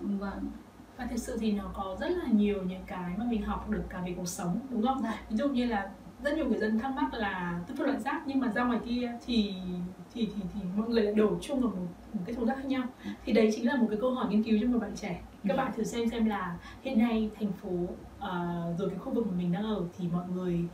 [0.01, 0.51] Vâng
[1.01, 3.83] và thực sự thì nó có rất là nhiều những cái mà mình học được
[3.89, 5.03] cả về cuộc sống đúng không?
[5.03, 5.21] Dạ.
[5.31, 5.91] ví dụ như là
[6.23, 9.13] rất nhiều người dân thắc mắc là phân loại rác nhưng mà ra ngoài kia
[9.27, 9.55] thì
[10.15, 12.67] thì thì thì mọi người lại đổ chung vào một, một cái thùng rác khác
[12.67, 12.83] nhau.
[13.25, 15.21] Thì đấy chính là một cái câu hỏi nghiên cứu cho một bạn trẻ.
[15.49, 19.27] Các bạn thử xem xem là hiện nay thành phố uh, rồi cái khu vực
[19.27, 20.65] mà mình đang ở thì mọi người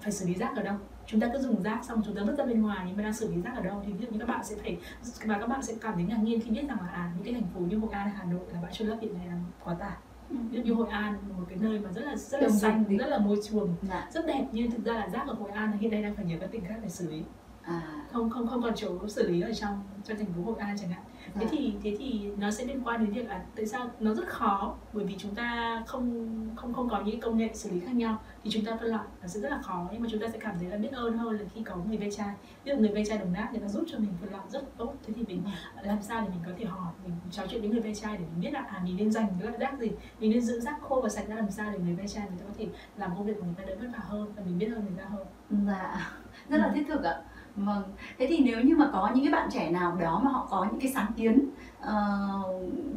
[0.00, 2.38] phải xử lý rác ở đâu chúng ta cứ dùng rác xong chúng ta vứt
[2.38, 4.18] ra bên ngoài nhưng mà đang xử lý rác ở đâu thì ví dụ như
[4.18, 4.78] các bạn sẽ phải
[5.24, 7.34] và các bạn sẽ cảm thấy ngạc nhiên khi biết rằng là à những cái
[7.34, 9.74] thành phố như hội an hà nội là bãi trôn lấp hiện nay là quá
[9.74, 9.96] tải
[10.30, 10.36] ừ.
[10.50, 13.06] ví dụ như hội an một cái nơi mà rất là rất là xanh rất
[13.06, 14.08] là môi trường dạ.
[14.12, 16.36] rất đẹp nhưng thực ra là rác ở hội an hiện nay đang phải nhờ
[16.40, 17.22] các tỉnh khác để xử lý
[17.64, 17.82] à.
[18.12, 20.90] không không không còn chỗ xử lý ở trong trong thành phố hội an chẳng
[20.90, 21.02] hạn.
[21.34, 24.28] Thế thì thế thì nó sẽ liên quan đến việc là tại sao nó rất
[24.28, 24.76] khó?
[24.92, 28.22] Bởi vì chúng ta không không không có những công nghệ xử lý khác nhau.
[28.44, 30.38] Thì chúng ta phân loại nó sẽ rất là khó nhưng mà chúng ta sẽ
[30.38, 32.34] cảm thấy là biết ơn hơn là khi có người ve chai.
[32.64, 34.76] Ví dụ người ve chai đồng nát người ta giúp cho mình phân loại rất
[34.76, 34.94] tốt.
[35.06, 35.86] Thế thì mình ừ.
[35.86, 38.24] làm sao để mình có thể hỏi mình trò chuyện với người ve chai để
[38.24, 39.90] mình biết là à mình nên dành cái loại rác gì?
[40.20, 42.38] Mình nên giữ rác khô và sạch ra làm sao để người ve chai người
[42.38, 44.58] ta có thể làm công việc của người ta đỡ vất vả hơn và mình
[44.58, 45.26] biết ơn người ta hơn.
[45.66, 46.12] Dạ.
[46.48, 47.22] Rất là thiết thực ạ
[47.56, 47.82] Vâng,
[48.18, 50.66] thế thì nếu như mà có những cái bạn trẻ nào đó mà họ có
[50.70, 51.48] những cái sáng kiến
[51.80, 51.88] uh,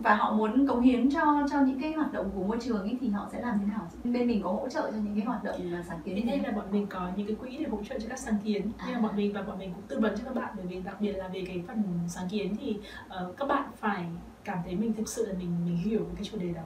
[0.03, 2.97] và họ muốn cống hiến cho cho những cái hoạt động của môi trường ấy
[3.01, 3.87] thì họ sẽ làm thế nào?
[4.03, 6.15] Bên mình có hỗ trợ cho những cái hoạt động mà sáng kiến.
[6.15, 8.37] Thế nên là bọn mình có những cái quỹ để hỗ trợ cho các sáng
[8.43, 8.71] kiến.
[8.77, 8.85] À.
[8.87, 10.79] Nhưng mà bọn mình và bọn mình cũng tư vấn cho các bạn bởi vì
[10.79, 14.05] đặc biệt là về cái phần sáng kiến thì uh, các bạn phải
[14.43, 16.61] cảm thấy mình thực sự là mình mình hiểu cái chủ đề đó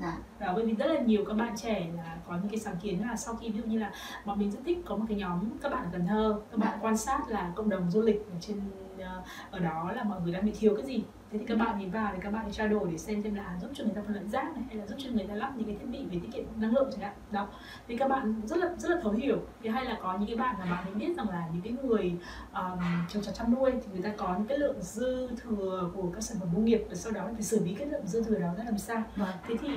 [0.00, 0.18] Dạ.
[0.38, 3.08] Đó, bởi vì rất là nhiều các bạn trẻ là có những cái sáng kiến
[3.08, 3.92] là sau khi ví dụ như là
[4.24, 6.70] bọn mình rất thích có một cái nhóm các bạn ở Cần Thơ các bạn
[6.72, 6.78] dạ.
[6.82, 8.60] quan sát là cộng đồng du lịch ở trên
[8.94, 11.78] uh, ở đó là mọi người đang bị thiếu cái gì thế thì các bạn
[11.78, 14.02] ấy vào thì các bạn trao đổi để xem xem là giúp cho người ta
[14.02, 16.04] phân loại rác này hay là giúp cho người ta lắp những cái thiết bị
[16.04, 17.14] về tiết kiệm năng lượng chẳng hạn.
[17.30, 17.48] Đó.
[17.88, 19.38] Thì các bạn rất là rất là thấu hiểu.
[19.62, 21.72] Thì hay là có những cái bạn là bạn ấy biết rằng là những cái
[21.72, 22.14] người
[22.54, 26.10] um, trồng trọt chăn nuôi thì người ta có những cái lượng dư thừa của
[26.14, 28.38] các sản phẩm nông nghiệp và sau đó phải xử lý cái lượng dư thừa
[28.38, 29.02] đó ra làm sao.
[29.16, 29.28] Vâng.
[29.48, 29.68] thế thì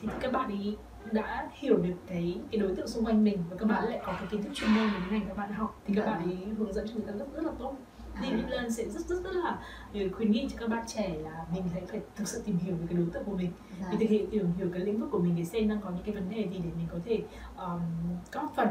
[0.00, 0.76] thì các bạn ấy
[1.12, 4.12] đã hiểu được cái cái đối tượng xung quanh mình và các bạn lại có
[4.12, 5.80] cái kiến thức chuyên môn về cái ngành các bạn học.
[5.86, 7.76] Thì các bạn ấy hướng dẫn cho người ta rất rất là tốt
[8.22, 9.58] Deep Learn sẽ rất rất rất là
[9.92, 12.74] ừ, khuyến nghị cho các bạn trẻ là mình sẽ phải thực sự tìm hiểu
[12.74, 13.86] về cái đối tượng của mình dạ.
[13.90, 16.02] mình thực hiện tìm hiểu cái lĩnh vực của mình để xem đang có những
[16.04, 17.22] cái vấn đề gì để mình có thể
[17.56, 17.80] um,
[18.32, 18.68] góp phần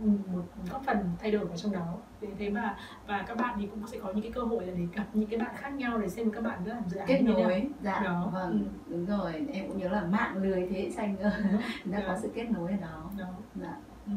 [0.00, 3.66] một góp phần thay đổi vào trong đó thế thế mà và các bạn thì
[3.66, 5.98] cũng sẽ có những cái cơ hội là để gặp những cái bạn khác nhau
[5.98, 8.30] để xem các bạn đã làm dự án kết nối dạ đó.
[8.32, 8.92] vâng ừ.
[8.92, 11.16] đúng rồi em cũng nhớ là mạng lưới thế xanh
[11.84, 13.26] đã có sự kết nối ở đó, đó.
[13.54, 13.76] Dạ.
[14.06, 14.12] Ừ.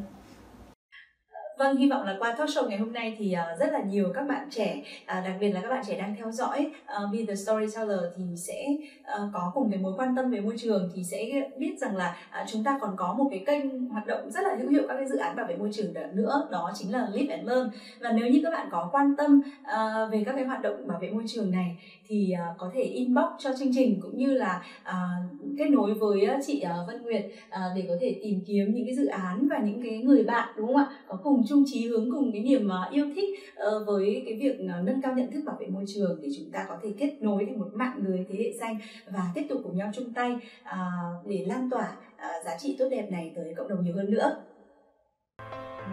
[1.59, 4.11] Vâng, hy vọng là qua talk show ngày hôm nay thì uh, rất là nhiều
[4.15, 7.19] các bạn trẻ, uh, đặc biệt là các bạn trẻ đang theo dõi uh, Be
[7.27, 8.67] the Storyteller thì sẽ
[9.01, 12.17] uh, có cùng cái mối quan tâm về môi trường thì sẽ biết rằng là
[12.41, 14.93] uh, chúng ta còn có một cái kênh hoạt động rất là hữu hiệu các
[14.97, 17.69] cái dự án bảo vệ môi trường nữa đó chính là Live and Learn.
[17.99, 20.99] Và nếu như các bạn có quan tâm uh, về các cái hoạt động bảo
[20.99, 21.77] vệ môi trường này
[22.09, 26.25] thì uh, có thể inbox cho chương trình cũng như là uh, kết nối với
[26.25, 29.47] ờ, chị uh, Vân Nguyệt uh, để có thể tìm kiếm những cái dự án
[29.47, 32.41] và những cái người bạn đúng không ạ có cùng chung chí hướng cùng cái
[32.41, 35.67] niềm uh, yêu thích uh, với cái việc uh, nâng cao nhận thức bảo vệ
[35.67, 38.53] môi trường thì chúng ta có thể kết nối thành một mạng lưới thế hệ
[38.59, 38.77] xanh
[39.11, 42.87] và tiếp tục cùng nhau chung tay uh, để lan tỏa uh, giá trị tốt
[42.91, 44.37] đẹp này tới cộng đồng nhiều hơn nữa.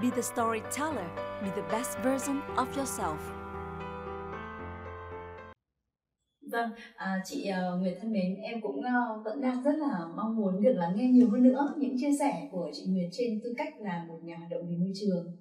[0.03, 1.09] Be the storyteller,
[1.43, 3.36] be the best version of yourself.
[6.57, 10.07] Vâng, à, chị à, uh, Nguyệt thân mến, em cũng uh, vẫn đang rất là
[10.17, 13.41] mong muốn được lắng nghe nhiều hơn nữa những chia sẻ của chị Nguyệt trên
[13.45, 15.37] tư cách là một nhà hoạt động vì môi trường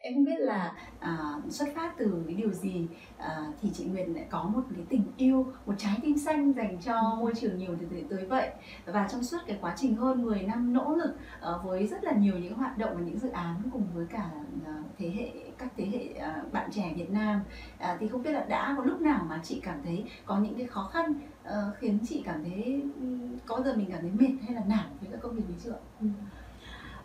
[0.00, 4.08] em không biết là à, xuất phát từ cái điều gì à, thì chị Nguyệt
[4.08, 7.76] lại có một cái tình yêu một trái tim xanh dành cho môi trường nhiều
[7.80, 8.50] từ tới vậy.
[8.86, 11.16] Và trong suốt cái quá trình hơn 10 năm nỗ lực
[11.54, 14.30] uh, với rất là nhiều những hoạt động và những dự án cùng với cả
[14.56, 17.40] uh, thế hệ các thế hệ uh, bạn trẻ Việt Nam
[17.74, 20.54] uh, thì không biết là đã có lúc nào mà chị cảm thấy có những
[20.54, 21.12] cái khó khăn
[21.44, 24.86] uh, khiến chị cảm thấy um, có giờ mình cảm thấy mệt hay là nản
[25.00, 25.78] với các công việc đấy chưa?
[26.00, 26.06] Ừ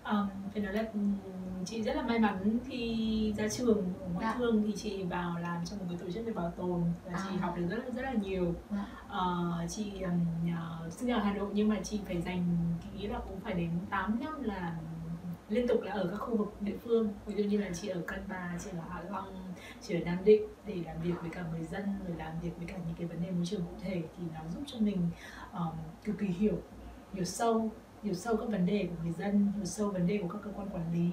[0.04, 0.84] um, phải nói là
[1.66, 4.36] chị rất là may mắn khi ra trường ngoại dạ.
[4.38, 7.26] thương thì chị vào làm trong một cái tổ chức về bảo tồn và à.
[7.30, 8.86] chị học được rất là rất là nhiều dạ.
[9.08, 10.26] uh, chị um,
[10.86, 12.58] uh, sinh ở Hà Nội nhưng mà chị phải dành
[12.94, 14.76] nghĩ là cũng phải đến 8 năm là
[15.50, 18.02] liên tục là ở các khu vực địa phương ví dụ như là chị ở
[18.08, 21.44] Cát Bà, chị ở Hạ Long, chị ở Nam Định để làm việc với cả
[21.52, 24.04] người dân rồi làm việc với cả những cái vấn đề môi trường cụ thể
[24.18, 24.98] thì nó giúp cho mình
[25.54, 26.62] um, cực kỳ hiểu
[27.14, 27.72] hiểu sâu
[28.04, 30.52] hiểu sâu các vấn đề của người dân hiểu sâu vấn đề của các cơ
[30.56, 31.12] quan quản lý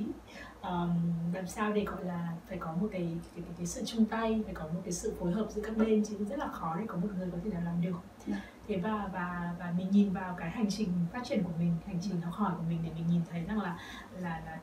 [0.62, 4.04] um, làm sao để gọi là phải có một cái cái, cái, cái sự chung
[4.04, 6.76] tay phải có một cái sự phối hợp giữa các bên chứ rất là khó
[6.78, 8.26] để có một người có thể nào làm được yeah.
[8.26, 8.42] Dạ.
[8.68, 11.98] thế và và và mình nhìn vào cái hành trình phát triển của mình hành
[12.02, 13.78] trình học hỏi của mình để mình nhìn thấy rằng là
[14.20, 14.58] là là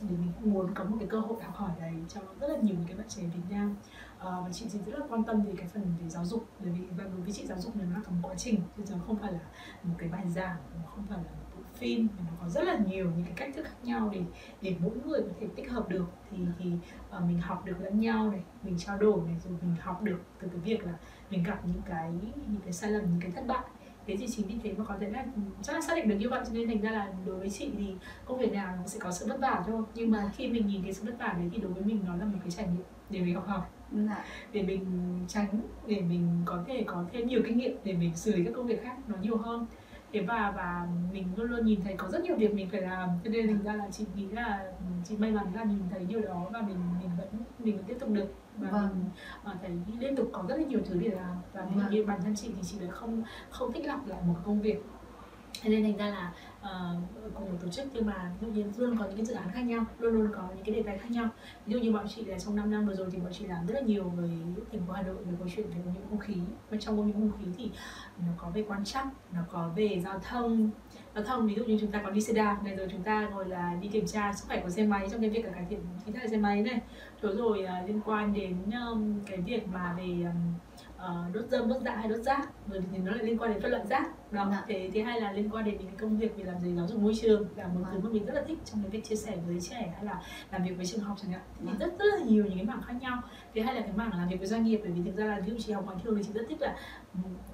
[0.00, 2.74] để mình muốn có một cái cơ hội học hỏi đấy cho rất là nhiều
[2.78, 3.76] những cái bạn trẻ Việt Nam
[4.24, 6.72] Ờ, và chị thì rất là quan tâm về cái phần về giáo dục bởi
[6.72, 8.98] vì và đối với chị giáo dục này nó là một quá trình chứ nó
[9.06, 9.38] không phải là
[9.82, 12.64] một cái bài giảng nó không phải là một bộ phim mà nó có rất
[12.64, 14.20] là nhiều những cái cách thức khác nhau để
[14.62, 16.06] để mỗi người có thể tích hợp được.
[16.30, 16.70] Thì thì
[17.16, 20.20] uh, mình học được lẫn nhau này mình trao đổi này rồi mình học được
[20.40, 20.92] từ cái việc là
[21.30, 22.12] mình gặp những cái
[22.46, 23.64] những cái sai lầm những cái thất bại.
[24.06, 25.24] Thế thì chính vì thế mà có thể là
[25.62, 27.70] chắc là xác định được như vậy cho nên thành ra là đối với chị
[27.78, 30.66] thì công việc nào nó sẽ có sự vất vả thôi nhưng mà khi mình
[30.66, 32.66] nhìn thấy sự vất vả đấy thì đối với mình nó là một cái trải
[32.66, 33.60] nghiệm để mình học hỏi
[33.94, 34.24] dạ.
[34.52, 34.84] để mình
[35.28, 38.52] tránh để mình có thể có thêm nhiều kinh nghiệm để mình xử lý các
[38.56, 39.66] công việc khác nó nhiều hơn
[40.12, 43.08] thế và và mình luôn luôn nhìn thấy có rất nhiều việc mình phải làm
[43.24, 44.72] cho nên thành ra là chị nghĩ là
[45.04, 47.28] chị may mắn là nhìn thấy điều đó và mình mình vẫn
[47.58, 48.88] mình vẫn tiếp tục được và vâng.
[48.94, 51.90] mình uh, thấy liên tục có rất là nhiều thứ để làm và vâng.
[51.90, 54.84] như bản thân chị thì chị lại không không thích lặp lại một công việc
[55.62, 56.32] thế nên thành ra là
[56.64, 56.96] Ờ,
[57.26, 57.86] uh, cùng một tổ chức.
[57.92, 60.48] Nhưng mà đương nhiên luôn có những cái dự án khác nhau luôn luôn có
[60.56, 61.28] những cái đề tài khác nhau.
[61.66, 63.66] Ví dụ như bọn chị là trong 5 năm vừa rồi thì bọn chị làm
[63.66, 64.30] rất là nhiều với
[64.72, 66.34] thành phố Hà Nội về câu chuyện về ô nhiễm không khí.
[66.70, 67.70] Và trong ô nhiễm không khí thì
[68.18, 70.70] nó có về quan trắc nó có về giao thông.
[71.14, 73.28] Giao thông ví dụ như chúng ta có đi xe đạp này rồi chúng ta
[73.28, 75.66] ngồi là đi kiểm tra sức khỏe của xe máy trong cái việc là cải
[75.70, 76.80] thiện khí thải xe máy này.
[77.22, 78.56] Rồi rồi uh, liên quan đến
[78.90, 80.54] um, cái việc mà về um,
[81.04, 82.48] uh, đốt dơm đốt dạ hay đốt rác?
[82.68, 84.32] Rồi thì nó lại liên quan đến phân loại rác.
[84.32, 84.64] Đó dạ.
[84.68, 86.86] thế thứ hai là liên quan đến những cái công việc về làm gì giáo
[86.86, 89.16] dục môi trường là một thứ mà mình rất là thích trong cái việc chia
[89.16, 91.42] sẻ với trẻ hay là làm việc với trường học chẳng hạn.
[91.60, 91.72] Thì dạ.
[91.78, 93.22] rất rất là nhiều những cái mảng khác nhau.
[93.54, 95.40] Thứ hai là cái mảng làm việc với doanh nghiệp bởi vì thực ra là
[95.40, 96.76] ví dụ chị học ngoại thương thì chị rất thích là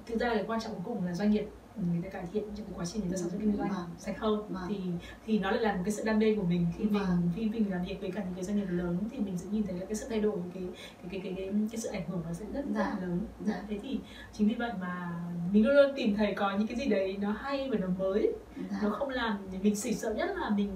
[0.05, 2.43] thực ra là cái quan trọng cuối cùng là doanh nghiệp người ta cải thiện
[2.55, 3.89] trong cái quá trình người ta sản xuất kinh doanh vâng.
[3.97, 4.63] sạch hơn vâng.
[4.69, 4.77] thì
[5.25, 7.29] thì nó lại là một cái sự đam mê của mình khi mình vâng.
[7.35, 9.63] khi mình làm việc với cả những cái doanh nghiệp lớn thì mình sẽ nhìn
[9.63, 10.63] thấy là cái sự thay đổi cái
[11.01, 13.07] cái cái cái cái, cái sự ảnh hưởng nó sẽ rất, rất là dạ.
[13.07, 13.63] lớn dạ.
[13.69, 13.99] thế thì
[14.33, 15.11] chính vì vậy mà
[15.53, 18.33] mình luôn luôn tìm thấy có những cái gì đấy nó hay và nó mới
[18.71, 18.79] dạ.
[18.83, 20.69] nó không làm mình chỉ sợ nhất là mình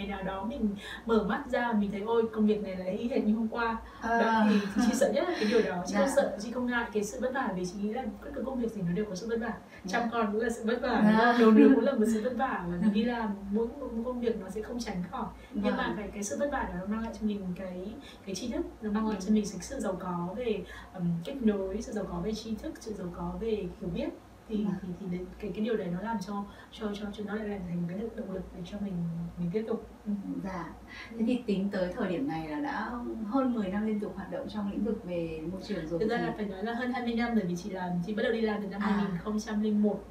[0.00, 0.74] ngày nào đó mình
[1.06, 3.76] mở mắt ra mình thấy ôi công việc này là y hệt như hôm qua
[4.00, 4.20] à.
[4.20, 6.00] đó thì, chị sợ nhất là cái điều đó chị dạ.
[6.00, 8.40] không sợ chị không ngại cái sự vất vả vì chị nghĩ là tất cả
[8.46, 9.52] công việc gì nó đều có sự vất vả
[9.84, 10.00] dạ.
[10.00, 11.36] chăm con cũng là sự vất vả dạ.
[11.40, 14.20] đầu đường cũng là một sự vất vả và mình nghĩ là mỗi một công
[14.20, 15.96] việc nó sẽ không tránh khỏi nhưng mà vâng.
[15.96, 17.92] cái cái sự vất vả đó nó mang lại cho mình cái
[18.26, 20.62] cái tri thức nó mang lại cho mình sự giàu có về
[20.94, 24.08] um, kết nối sự giàu có về tri thức sự giàu có về hiểu biết
[24.50, 27.48] thì thì thì cái cái điều đấy nó làm cho cho cho cho nó lại
[27.48, 28.94] làm thành cái động lực để cho mình
[29.38, 30.12] mình tiếp tục ừ.
[30.44, 30.72] dạ
[31.10, 32.90] thế thì tính tới thời điểm này là đã
[33.26, 36.10] hơn 10 năm liên tục hoạt động trong lĩnh vực về môi trường rồi thực
[36.10, 38.32] ra là phải nói là hơn 20 năm bởi vì chị làm chị bắt đầu
[38.32, 38.86] đi làm từ năm à.
[38.86, 40.04] 2001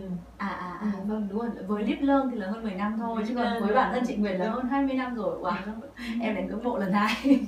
[0.00, 0.08] ừ.
[0.36, 1.48] À à à vâng đúng rồi.
[1.66, 4.16] Với Deep Learn thì là hơn 10 năm thôi chứ còn với bản thân chị
[4.16, 5.38] Nguyệt là hơn 20 năm rồi.
[5.40, 5.54] Wow.
[6.22, 7.14] em đến ngưỡng mộ lần hai.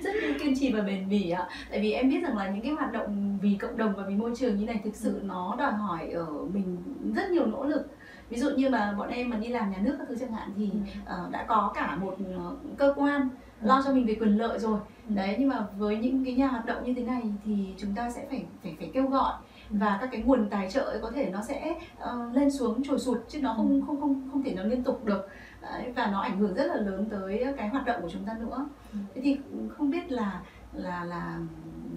[0.00, 1.48] rất kiên trì và bền bỉ ạ.
[1.70, 4.14] Tại vì em biết rằng là những cái hoạt động vì cộng đồng và vì
[4.14, 6.76] môi trường như này thực sự nó đòi hỏi ở mình
[7.14, 7.86] rất nhiều nỗ lực
[8.30, 10.50] ví dụ như mà bọn em mà đi làm nhà nước các thứ chẳng hạn
[10.56, 10.70] thì
[11.02, 13.28] uh, đã có cả một uh, cơ quan
[13.62, 16.66] lo cho mình về quyền lợi rồi đấy nhưng mà với những cái nhà hoạt
[16.66, 19.34] động như thế này thì chúng ta sẽ phải phải phải kêu gọi
[19.70, 22.98] và các cái nguồn tài trợ ấy có thể nó sẽ uh, lên xuống trồi
[22.98, 25.28] sụt chứ nó không không không không thể nó liên tục được.
[25.62, 28.36] Đấy, và nó ảnh hưởng rất là lớn tới cái hoạt động của chúng ta
[28.40, 28.68] nữa.
[29.14, 29.38] Thế thì
[29.76, 31.38] không biết là là là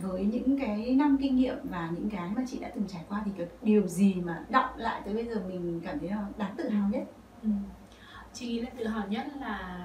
[0.02, 3.22] với những cái năm kinh nghiệm và những cái mà chị đã từng trải qua
[3.26, 6.54] thì cái điều gì mà đọng lại tới bây giờ mình cảm thấy là đáng
[6.58, 7.04] tự hào nhất?
[7.44, 7.50] Ừ.
[8.34, 9.80] chị nghĩ là tự hào nhất là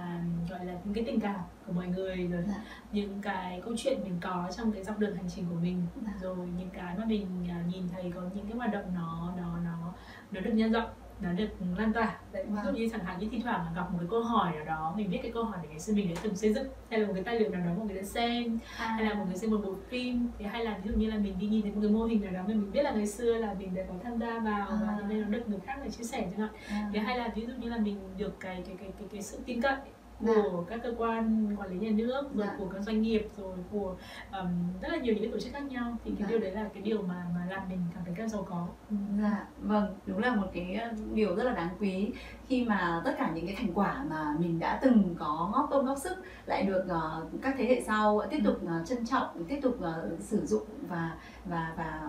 [0.50, 2.54] gọi là những cái tình cảm của mọi người rồi dạ.
[2.92, 6.12] những cái câu chuyện mình có trong cái dọc đường hành trình của mình dạ.
[6.20, 9.58] rồi những cái mà mình à, nhìn thấy có những cái hoạt động nó nó
[9.64, 9.92] nó
[10.30, 10.88] nó được nhân rộng
[11.24, 14.08] nó được lan tỏa ví dụ như chẳng hạn như thi thoảng gặp một cái
[14.10, 16.36] câu hỏi nào đó mình biết cái câu hỏi để ngày xưa mình đã từng
[16.36, 18.86] xây dựng hay là một cái tài liệu nào đó một người đã xem à.
[18.86, 21.18] hay là một người xem một bộ phim thì hay là ví dụ như là
[21.18, 23.06] mình đi nhìn thấy một cái mô hình nào đó mà mình biết là ngày
[23.06, 24.78] xưa là mình đã có tham gia vào à.
[24.86, 26.90] và nên nó được người khác để chia sẻ chẳng hạn à.
[26.92, 29.38] thì hay là ví dụ như là mình được cái cái cái cái, cái sự
[29.46, 29.76] tin cậy
[30.24, 30.70] của dạ.
[30.70, 32.54] các cơ quan quản lý nhà nước rồi dạ.
[32.58, 33.96] của các doanh nghiệp rồi của
[34.32, 34.48] um,
[34.82, 36.26] rất là nhiều những cái tổ chức khác nhau thì cái dạ.
[36.30, 38.68] điều đấy là cái điều mà mà làm mình cảm thấy rất giàu có
[39.20, 40.80] dạ vâng đúng là một cái
[41.14, 42.10] điều rất là đáng quý
[42.48, 45.86] khi mà tất cả những cái thành quả mà mình đã từng có góp công
[45.86, 49.58] góp sức lại được uh, các thế hệ sau tiếp tục uh, trân trọng tiếp
[49.62, 51.10] tục uh, sử dụng và
[51.44, 52.00] và và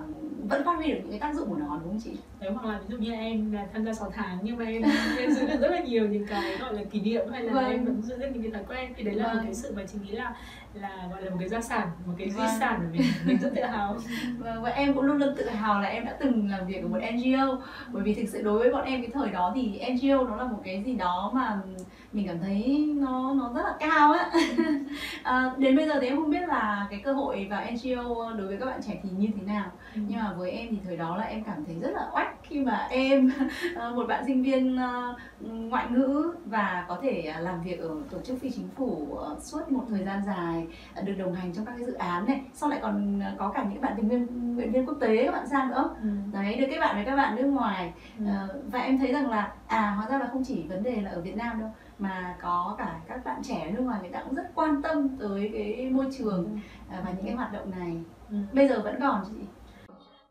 [0.50, 2.18] vẫn phát huy được những cái tác dụng của nó đúng không chị?
[2.40, 4.82] Đấy hoặc là ví dụ như em là tham gia 6 tháng nhưng mà em
[5.20, 7.72] em giữ được rất là nhiều những cái gọi là kỷ niệm hay là vâng.
[7.72, 9.36] em vẫn giữ được những cái thói quen thì đấy là vâng.
[9.36, 10.36] một cái sự mà chị nghĩ là
[10.82, 12.48] là gọi là một cái gia sản một cái vâng.
[12.48, 13.98] di sản của mình mình rất tự hào
[14.38, 16.88] vâng, và em cũng luôn luôn tự hào là em đã từng làm việc ở
[16.88, 17.62] một NGO
[17.92, 20.44] bởi vì thực sự đối với bọn em cái thời đó thì NGO nó là
[20.44, 21.62] một cái gì đó mà
[22.16, 24.32] mình cảm thấy nó nó rất là cao á.
[25.24, 28.48] À, đến bây giờ thì em không biết là cái cơ hội vào NGO đối
[28.48, 29.72] với các bạn trẻ thì như thế nào.
[29.96, 30.02] Ừ.
[30.08, 32.60] nhưng mà với em thì thời đó là em cảm thấy rất là oách khi
[32.60, 33.32] mà em
[33.76, 38.18] ờ, một bạn sinh viên ờ, ngoại ngữ và có thể làm việc ở tổ
[38.22, 40.68] chức phi chính phủ suốt một thời gian dài
[41.04, 42.42] được đồng hành trong các cái dự án này.
[42.54, 45.48] Sau lại còn có cả những bạn tình nguyện nguyện viên quốc tế các bạn
[45.48, 45.96] sang nữa.
[46.02, 46.10] Ừ.
[46.34, 47.94] đấy được kết bạn với các bạn nước ngoài.
[48.20, 48.26] Ừ.
[48.72, 51.22] và em thấy rằng là à hóa ra là không chỉ vấn đề là ở
[51.22, 54.46] Việt Nam đâu mà có cả các bạn trẻ nước ngoài người ta cũng rất
[54.56, 56.58] quan tâm tới cái môi trường ừ.
[56.90, 57.98] À, và những cái hoạt động này
[58.30, 58.38] ừ.
[58.54, 59.38] bây giờ vẫn còn chị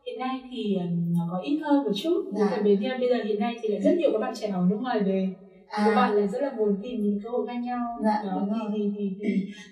[0.05, 0.77] hiện nay thì
[1.15, 2.47] nó có ít hơn một chút dạ.
[2.51, 4.77] tại vì bây giờ hiện nay thì là rất nhiều các bạn trẻ ở nước
[4.81, 5.35] ngoài về
[5.67, 5.83] à.
[5.85, 8.91] các bạn là rất là muốn tìm những cơ hội khác nhau dạ, đó thì,
[8.97, 9.29] thì, thì,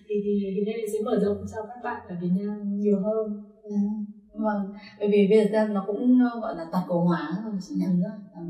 [0.07, 2.99] thì, thì, thì hiện nay sẽ mở rộng cho các bạn ở Việt Nam nhiều
[3.03, 3.77] hơn dạ.
[4.33, 7.75] Vâng, bởi vì bây giờ nó cũng ờ, gọi là toàn cầu hóa rồi chị
[7.77, 8.01] nhận
[8.35, 8.41] ừ.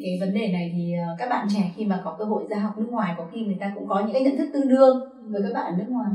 [0.00, 2.58] cái vấn đề này thì ờ, các bạn trẻ khi mà có cơ hội ra
[2.58, 4.96] học nước ngoài có khi người ta cũng có những cái nhận thức tương đương
[5.30, 6.10] với các bạn nước ngoài.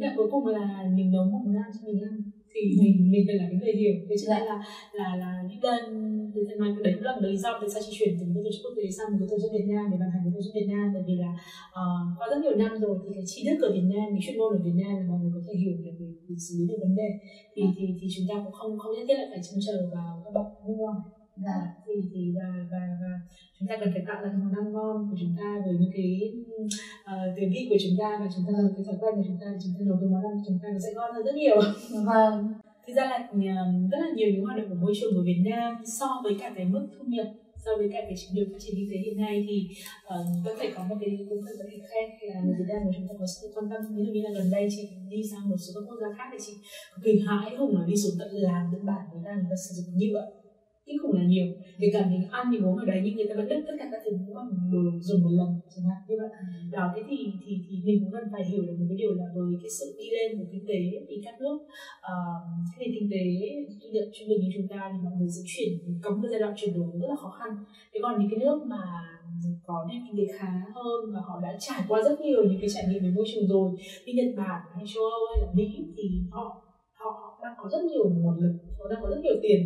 [0.00, 2.22] Dạ, cuối cùng là mình nấu một món ăn cho mình ăn
[2.54, 2.76] thì ừ.
[2.82, 4.56] mình mình phải là cái người hiểu thế cho nên là
[4.98, 5.82] là là những đơn
[6.34, 8.50] thì mà đấy cũng là một lý do tại sao chị chuyển từ một tổ
[8.54, 10.54] chức quốc tế sang một tổ chức Việt Nam để bàn hành một tổ chức
[10.58, 11.30] Việt Nam bởi vì là
[11.80, 14.38] uh, qua rất nhiều năm rồi thì cái tri thức ở Việt Nam cái chuyên
[14.38, 15.96] môn ở Việt Nam là mọi người có thể hiểu được
[16.30, 17.10] để, xử lý được vấn đề.
[17.54, 20.22] Thì thì thì chúng ta cũng không không nhất thiết là phải trông chờ vào
[20.24, 21.00] các bạn nước ngoài
[21.46, 21.58] dạ.
[21.86, 23.12] thì thì và và và
[23.58, 26.32] chúng ta cần phải tạo ra món ăn ngon của chúng ta với những cái
[27.10, 29.46] uh, tuyến vị của chúng ta và chúng ta cái thói quen của chúng ta
[29.62, 31.58] chúng ta nấu cái món ăn của chúng ta nó sẽ ngon hơn rất nhiều.
[32.10, 32.34] Vâng.
[32.86, 33.18] Thực ra là
[33.90, 36.52] rất là nhiều những hoạt động của môi trường của Việt Nam so với cả
[36.56, 37.26] cái mức thu nhập
[37.64, 39.56] so với cả cái trình độ phát triển kinh tế hiện nay thì
[40.14, 42.80] uh, vẫn phải có một cái cũng phải có thể khen là người Việt Nam
[42.84, 43.80] của chúng ta có sự quan tâm.
[43.96, 46.28] Ví dụ như là gần đây chị đi sang một số các quốc gia khác
[46.32, 46.52] thì chị
[46.92, 49.56] cực kỳ hãi hùng là đi xuống tận làm tận Bản người ta người ta
[49.64, 50.39] sử dụng nhựa
[50.86, 51.46] kinh khủng là nhiều.
[51.80, 53.86] Kể cả mình ăn mình uống ở đấy nhưng người ta vẫn đứt tất cả
[53.92, 56.30] các thứ bằng đồ dùng một lần chẳng hạn như vậy.
[56.72, 59.26] Đó thế thì thì thì mình cũng cần phải hiểu được một cái điều là
[59.34, 61.58] với cái sự đi lên của kinh tế thì các nước
[62.10, 63.24] uh, cái nền kinh tế
[63.80, 66.40] thu nhập trung bình như chúng ta thì mọi người sẽ chuyển có một giai
[66.40, 67.50] đoạn chuyển đổi rất là khó khăn.
[67.92, 68.82] Thế còn những cái nước mà
[69.66, 72.70] có nền kinh tế khá hơn và họ đã trải qua rất nhiều những cái
[72.74, 73.68] trải nghiệm về môi trường rồi
[74.04, 75.66] như Nhật Bản hay châu Âu hay là Mỹ
[75.96, 76.46] thì họ
[76.92, 79.60] họ đang có rất nhiều nguồn lực họ đang có rất nhiều tiền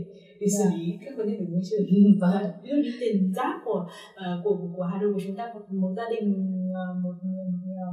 [0.44, 1.84] để xử lý các vấn đề về môi trường
[2.20, 2.50] và vâng.
[2.62, 3.80] ví dụ như tiền rác của
[4.20, 6.26] uh, của của Hà Nội của chúng ta một, một gia đình
[6.70, 7.16] uh, một,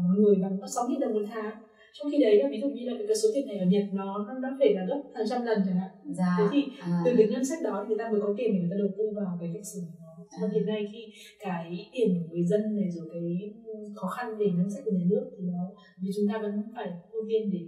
[0.04, 1.56] một người bằng có sáu nghìn đồng một tháng
[1.94, 4.10] trong khi đấy là ví dụ như là cái số tiền này ở Nhật nó
[4.28, 6.32] nó đã phải là gấp hàng trăm lần chẳng hạn dạ.
[6.38, 7.02] thế thì à.
[7.06, 8.92] từ cái ngân sách đó thì người ta mới có tiền để người ta đầu
[8.98, 9.94] tư vào cái cách xử lý
[10.42, 10.52] nó à.
[10.54, 11.02] hiện nay khi
[11.40, 13.54] cái tiền của người dân này rồi cái
[13.96, 15.64] khó khăn về ngân sách của nhà nước thì nó
[16.02, 17.62] thì chúng ta vẫn phải ưu tiên để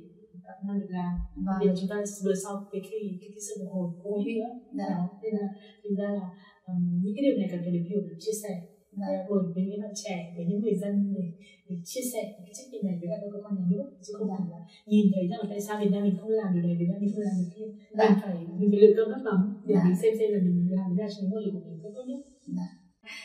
[0.67, 1.13] năng việc làm
[1.45, 1.55] vâng.
[1.59, 4.53] vì là chúng ta vừa sau cái cái cái, cái sự phục hồi covid nữa
[4.77, 4.89] dạ.
[4.89, 5.47] đó nên là
[5.83, 6.25] thực ra là
[6.69, 8.53] um, những cái điều này cần phải được hiểu được chia sẻ
[8.99, 9.25] Dạ.
[9.29, 11.25] bởi với những bạn trẻ với những người dân để,
[11.67, 14.29] để chia sẻ cái trách nhiệm này với các cơ quan nhà nước chứ không
[14.31, 16.75] phải là nhìn thấy rằng là tại sao Việt Nam mình không làm điều này
[16.79, 18.09] Việt Nam mình không làm điều kia Dạ.
[18.09, 19.83] mình phải mình phải lựa cơm nước mắm để Dạ.
[19.87, 22.21] mình xem xem là mình làm nào cho những người của mình tốt nhất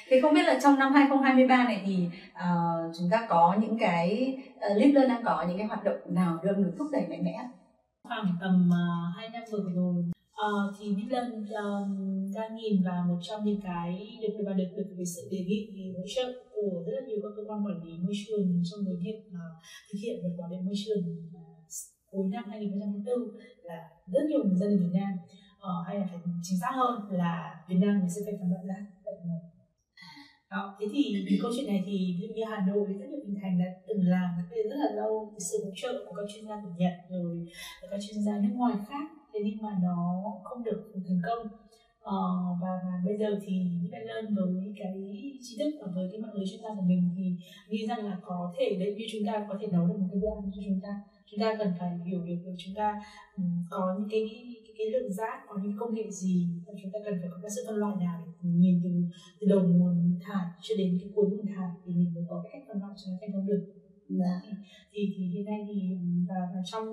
[0.08, 4.36] thì không biết là trong năm 2023 này thì uh, chúng ta có những cái
[4.60, 7.24] ờ, uh, Live đang có những cái hoạt động nào được được thúc đẩy mạnh
[7.24, 7.48] mẽ?
[8.08, 9.94] khoảng tầm uh, hai năm vừa rồi
[10.46, 11.90] uh, thì Midland um,
[12.36, 15.92] đang nhìn vào một trong những cái được và được được về sự đề nghị
[15.96, 18.94] hỗ trợ của rất là nhiều các cơ quan quản lý môi trường trong cái
[19.04, 19.52] việc uh,
[19.88, 21.02] thực hiện việc bảo vệ môi trường
[22.10, 23.18] cuối năm 2024
[23.62, 23.78] là
[24.12, 25.12] rất nhiều người dân ở Việt Nam
[25.66, 28.66] uh, hay là phải chính xác hơn là Việt Nam mình sẽ phải phản động
[28.66, 28.80] ra
[30.50, 33.20] đó, thế thì cái câu chuyện này thì ví dụ như Hà Nội rất nhiều
[33.24, 36.14] tỉnh thành đã từng làm cách đây rất là lâu cái sự hỗ trợ của
[36.16, 37.46] các chuyên gia của Nhật rồi
[37.90, 41.48] các chuyên gia nước ngoài khác thế nhưng mà nó không được thành công.
[42.00, 42.16] Ờ,
[42.62, 44.92] và, và bây giờ thì những bạn lên với cái
[45.42, 47.32] trí thức và với cái mạng lưới chuyên gia của mình thì
[47.68, 50.20] nghĩ rằng là có thể đấy như chúng ta có thể nấu được một cái
[50.20, 51.00] bữa ăn cho chúng ta.
[51.26, 53.02] Chúng ta cần phải hiểu được chúng ta
[53.36, 54.22] um, có những cái,
[54.78, 57.50] cái lượng rác có những công nghệ gì và chúng ta cần phải có cái
[57.56, 58.90] sự phân loại nào để nhìn từ
[59.40, 62.50] từ đầu nguồn thải cho đến cái cuối nguồn thải thì mình mới có cái
[62.52, 64.40] cách phân loại cho nó thành công được Dạ.
[64.92, 66.88] thì, thì hiện nay thì và, và trong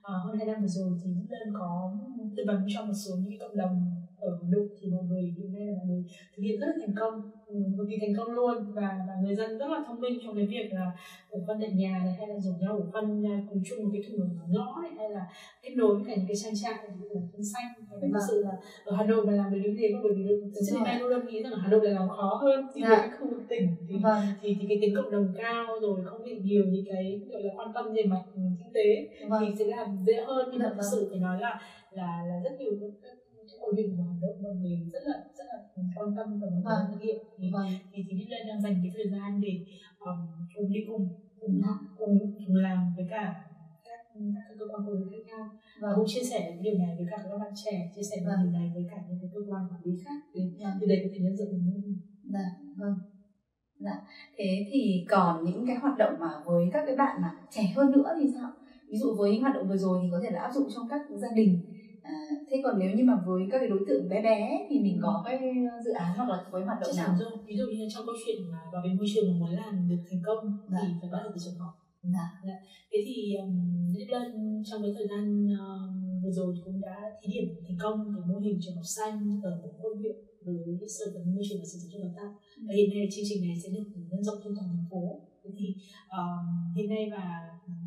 [0.00, 1.98] uh, hơn hai năm vừa rồi thì Đức Lân có
[2.36, 5.66] tư vấn cho một số những cộng đồng ở Nội thì mọi người hiện nay
[5.66, 6.02] là mọi người
[6.36, 7.14] thực hiện rất là thành công
[7.46, 10.36] ừ, cực kỳ thành công luôn và, và người dân rất là thông minh trong
[10.36, 10.86] cái việc là
[11.30, 13.90] ủ phân tại nhà này hay là rủ nhau ủ phân à, cùng chung một
[13.92, 15.24] cái thùng ở ngõ này hay là
[15.62, 16.74] kết nối với cả những cái trang trại
[17.10, 19.76] ủ phân xanh và cái thực sự là ở Hà Nội mà làm được như
[19.78, 22.08] thế bởi vì từ trước nay luôn luôn nghĩ rằng ở Hà Nội là làm
[22.08, 22.96] khó hơn thì Dạ.
[23.10, 24.22] các khu vực tỉnh thì Vâng.
[24.42, 27.52] thì, thì cái tính cộng đồng cao rồi không bị nhiều những cái gọi là
[27.56, 29.42] quan tâm về mặt kinh tế Vâng.
[29.46, 31.60] thì sẽ làm dễ hơn nhưng mà Dạ, thực sự phải nói là
[31.90, 33.12] là là rất nhiều các
[33.60, 35.58] hội viên của Hà Nội mọi người rất là rất là
[35.96, 36.86] quan tâm và người Vâng.
[36.92, 37.66] thực hiện thì Vâng.
[37.92, 39.52] thì thì Đức Lên đang dành cái thời gian để
[39.98, 40.18] um,
[40.54, 41.08] cùng đi cùng
[41.40, 41.74] cùng Dạ.
[41.98, 43.24] cùng, cùng làm với cả
[43.84, 44.00] các
[44.34, 45.48] các cơ quan quản lý khác nhau
[45.80, 45.96] và Vâng.
[45.96, 48.36] cũng chia sẻ cái điều này với cả các bạn trẻ chia sẻ Vâng.
[48.42, 50.88] điều này với cả những cái cơ quan quản lý khác để Vâng.
[50.88, 51.96] đây có thể nhân rộng hơn
[52.32, 52.46] Dạ.
[52.76, 52.94] Vâng.
[54.38, 57.92] Thế thì còn những cái hoạt động mà với các cái bạn mà trẻ hơn
[57.92, 58.50] nữa thì sao?
[58.88, 60.88] Ví dụ với những hoạt động vừa rồi thì có thể là áp dụng trong
[60.90, 61.64] các gia đình.
[62.06, 62.18] À,
[62.50, 65.22] thế còn nếu như mà với các cái đối tượng bé bé thì mình có
[65.26, 65.38] cái
[65.84, 67.16] dự án hoặc là có cái hoạt động nào?
[67.20, 70.02] rồi ví dụ như trong câu chuyện mà bảo vệ môi trường muốn làm được
[70.10, 70.42] thành công
[70.72, 70.78] Dạ.
[70.82, 71.72] thì phải bắt đầu từ trường học
[72.48, 72.56] Dạ.
[72.90, 73.52] thế thì um,
[74.08, 75.24] Lân trong cái thời gian
[75.64, 79.40] um, vừa rồi cũng đã thí điểm thành công cái mô hình trường học xanh
[79.42, 80.16] ở một quận huyện
[80.80, 82.30] với sở tài nguyên môi trường và sở giáo dục đào tạo
[82.76, 85.02] hiện nay chương trình này sẽ được nhân rộng trên toàn thành phố
[85.46, 85.68] thế thì
[86.18, 86.44] um,
[86.76, 87.24] hiện nay và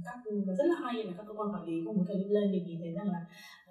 [0.06, 0.18] các
[0.48, 2.60] và rất là hay là các cơ quan quản lý cũng muốn Đức Lân để
[2.68, 3.22] nhìn thấy rằng là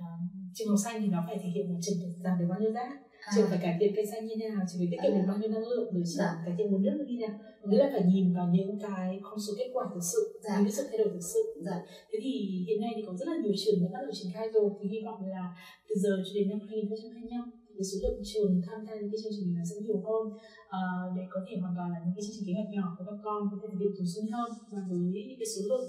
[0.00, 0.20] um,
[0.54, 2.90] trường học xanh thì nó phải thể hiện là trường giảm được bao nhiêu rác
[3.28, 3.32] À.
[3.36, 5.36] trường phải cải thiện cây xanh như thế nào trường phải tiết kiệm được bao
[5.38, 6.42] nhiêu năng lượng rồi trường Dạ.
[6.44, 7.34] cải thiện nguồn nước như thế nào
[7.68, 10.54] nghĩa là phải nhìn vào những cái con số kết quả thực sự Dạ.
[10.56, 11.76] những cái sự thay đổi thực sự Dạ.
[12.12, 12.32] thế thì
[12.68, 14.88] hiện nay thì có rất là nhiều trường đã bắt đầu triển khai rồi thì
[14.88, 15.44] hy vọng là
[15.88, 19.20] từ giờ cho đến năm 2025 thì cái số lượng trường tham gia những cái
[19.22, 20.24] chương trình này sẽ nhiều hơn.
[20.68, 20.82] À,
[21.16, 23.18] để có thể hoàn toàn là những cái chương trình kế hoạch nhỏ của các
[23.26, 24.50] con có thể hiện thường xuyên hơn.
[24.70, 25.86] Và với những cái số lượng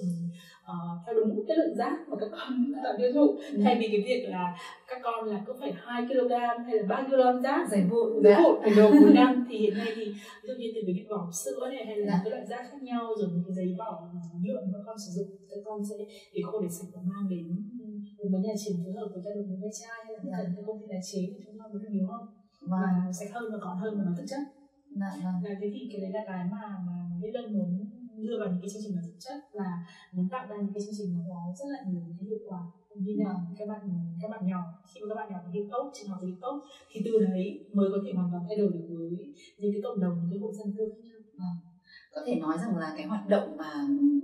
[0.74, 2.52] ờ, theo đúng cái lượng rác mà các con
[2.84, 3.28] tạo tiêu thụ
[3.64, 4.44] thay vì cái việc là
[4.90, 6.32] các con là cứ phải 2 kg
[6.66, 8.44] hay là 3 kg rác Giải vụ giấy dạ.
[8.44, 10.06] bột phải đầu một năm thì hiện nay thì
[10.42, 12.22] ví dụ như từ cái vỏ sữa này hay là Dạ.
[12.24, 14.10] các loại rác khác nhau rồi những cái giấy vỏ
[14.44, 15.96] nhựa mà các con sử dụng các con sẽ
[16.34, 17.48] để có để sạch và mang đến
[18.18, 19.22] cùng với nhà trường phối hợp với
[19.62, 20.38] ve chai hay là Dạ.
[20.38, 22.22] cần các công ty tái chế thì chúng ta được nhiều hơn
[22.72, 22.72] Vâng.
[22.72, 24.42] và sạch hơn và gọn hơn và nó thực chất
[25.02, 25.12] Dạ.
[25.24, 25.38] Vâng.
[25.44, 27.70] là thế thì cái đấy là cái mà mà biết đơn muốn
[28.26, 29.70] đưa vào những cái chương trình mà thực chất là
[30.14, 32.62] muốn tạo ra những cái chương trình mà có rất là nhiều cái hiệu quả
[33.06, 33.56] như là Vâng.
[33.58, 33.82] các bạn
[34.22, 36.56] các bạn nhỏ khi mà các bạn nhỏ hiện tốt trường học hiện tốt
[36.92, 39.10] thì từ đấy mới có thể hoàn toàn thay đổi được với
[39.60, 41.54] những cái cộng đồng những cái hộ dân cư khác nhau
[42.16, 43.74] Có thể nói rằng là cái hoạt động mà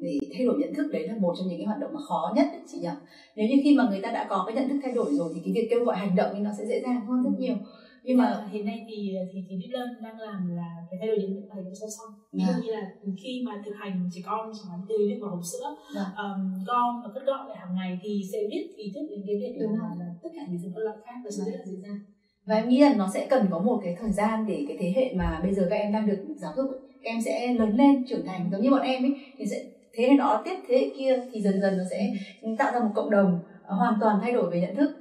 [0.01, 2.33] để thay đổi nhận thức đấy là một trong những cái hoạt động mà khó
[2.35, 2.89] nhất đấy chị nhỉ?
[3.35, 5.41] Nếu như khi mà người ta đã có cái nhận thức thay đổi rồi thì
[5.45, 7.55] cái việc kêu gọi hành động thì nó sẽ dễ dàng hơn rất nhiều.
[8.03, 11.07] Nhưng mà Và hiện nay thì thì thì Deep Learn đang làm là cái thay
[11.07, 12.53] đổi nhận thức này cũng song song ví Dạ.
[12.53, 12.81] dụ như là
[13.23, 16.05] khi mà thực hành trẻ con chẳng hạn từ việc vào hộp sữa Dạ.
[16.23, 19.35] um, gom và cất gọn lại hàng ngày thì sẽ biết ý thức đến cái
[19.41, 19.89] việc Đúng là,
[20.23, 21.51] tất cả những phân loại khác và sẽ Dạ.
[21.51, 21.99] rất là dễ dàng
[22.47, 24.93] và em nghĩ là nó sẽ cần có một cái thời gian để cái thế
[24.95, 26.65] hệ mà bây giờ các em đang được giáo dục
[27.05, 29.63] em sẽ lớn lên, trưởng thành giống như bọn em ấy, thì sẽ
[29.93, 32.13] thế hệ đó, tiếp thế hệ kia thì dần dần nó sẽ
[32.57, 34.91] tạo ra một cộng đồng ờ, hoàn toàn thay đổi về nhận thức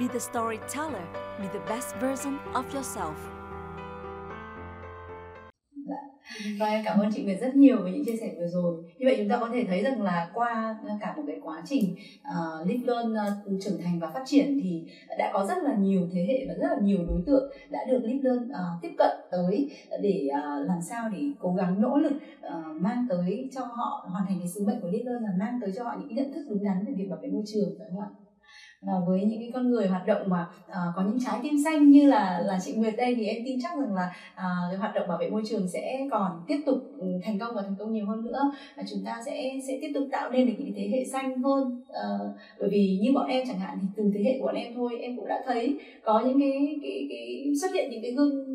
[0.00, 1.04] Be the storyteller.
[1.38, 3.39] Be the best version of yourself
[6.58, 9.06] và em cảm ơn chị Nguyệt rất nhiều với những chia sẻ vừa rồi như
[9.06, 11.96] vậy chúng ta có thể thấy rằng là qua à, cả một cái quá trình
[12.22, 14.84] ờ, uh, live learn uh, trưởng thành và phát triển thì
[15.18, 18.00] đã có rất là nhiều thế hệ và rất là nhiều đối tượng đã được
[18.04, 19.70] live learn uh, tiếp cận tới
[20.02, 22.12] để uh, làm sao để cố gắng nỗ lực
[22.46, 25.58] uh, mang tới cho họ hoàn thành cái sứ mệnh của live learn là mang
[25.62, 27.86] tới cho họ những nhận thức đúng đắn về việc bảo vệ môi trường phải
[27.90, 28.08] không ạ?
[28.82, 31.90] Và với những cái con người hoạt động mà uh, có những trái tim xanh
[31.90, 34.94] như là là chị Nguyệt đây thì em tin chắc rằng là uh, cái hoạt
[34.94, 37.92] động bảo vệ môi trường sẽ còn tiếp tục ừ, thành công và thành công
[37.92, 40.88] nhiều hơn nữa và chúng ta sẽ sẽ tiếp tục tạo nên được những thế
[40.92, 41.82] hệ xanh hơn.
[41.88, 44.74] Uh, bởi vì như bọn em chẳng hạn thì từ thế hệ của bọn em
[44.74, 48.49] thôi em cũng đã thấy có những cái cái, cái xuất hiện những cái gương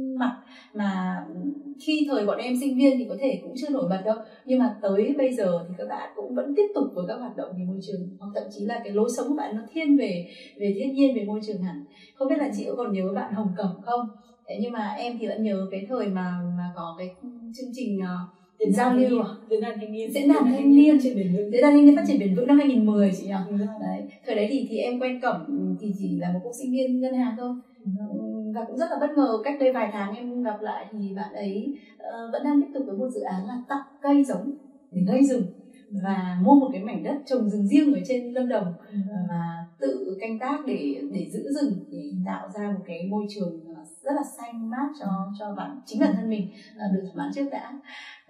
[0.75, 1.25] mà
[1.79, 4.15] khi thời bọn em sinh viên thì có thể cũng chưa nổi bật đâu.
[4.45, 7.37] Nhưng mà tới bây giờ thì các bạn cũng vẫn tiếp tục với các hoạt
[7.37, 9.97] động về môi trường hoặc thậm chí là cái lối sống của bạn nó thiên
[9.97, 11.85] về về thiên nhiên về môi trường hẳn.
[12.15, 14.07] Không biết là chị có còn nhớ bạn hồng cẩm không?
[14.47, 17.09] Thế nhưng mà em thì vẫn nhớ cái thời mà mà có cái
[17.57, 19.29] chương trình uh, giao lưu à?
[19.49, 22.35] diễn đàn thanh niên diễn đàn thanh niên diễn đàn thanh niên phát triển bền
[22.35, 23.33] vững năm 2010 chị nhỉ?
[23.81, 24.03] Đấy.
[24.25, 25.45] Thời đấy thì thì em quen cẩm
[25.81, 27.55] thì chỉ là một cô sinh viên ngân hàng thôi
[28.55, 31.33] và cũng rất là bất ngờ cách đây vài tháng em gặp lại thì bạn
[31.33, 34.51] ấy uh, vẫn đang tiếp tục với một dự án là tặng cây giống
[34.91, 35.45] để gây rừng
[36.03, 38.97] và mua một cái mảnh đất trồng rừng riêng ở trên lâm đồng ừ.
[39.29, 43.75] và tự canh tác để để giữ rừng để tạo ra một cái môi trường
[43.75, 45.07] ờ, rất là xanh mát cho
[45.39, 46.47] cho bản, chính bản thân mình
[46.77, 47.79] ờ, được thỏa mãn trước đã.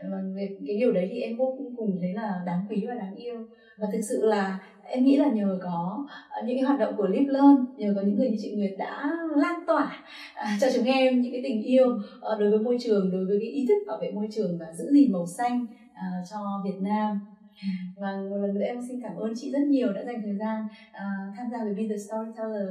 [0.04, 2.94] Vâng, và việc cái điều đấy thì em vô cùng thấy là đáng quý và
[2.94, 3.48] đáng yêu.
[3.78, 7.08] Và thực sự là em nghĩ là nhờ có ờ, những cái hoạt động của
[7.08, 10.04] Live Learn, nhờ có những người như chị Nguyệt đã lan tỏa
[10.36, 12.00] à, cho chúng em những cái tình yêu
[12.40, 14.86] đối với môi trường, đối với cái ý thức bảo vệ môi trường và giữ
[14.92, 15.66] gìn màu xanh
[16.32, 17.20] cho Việt Nam
[17.96, 20.64] và một lần nữa em xin cảm ơn chị rất nhiều đã dành thời gian
[20.90, 22.68] uh, tham gia với Be The Storyteller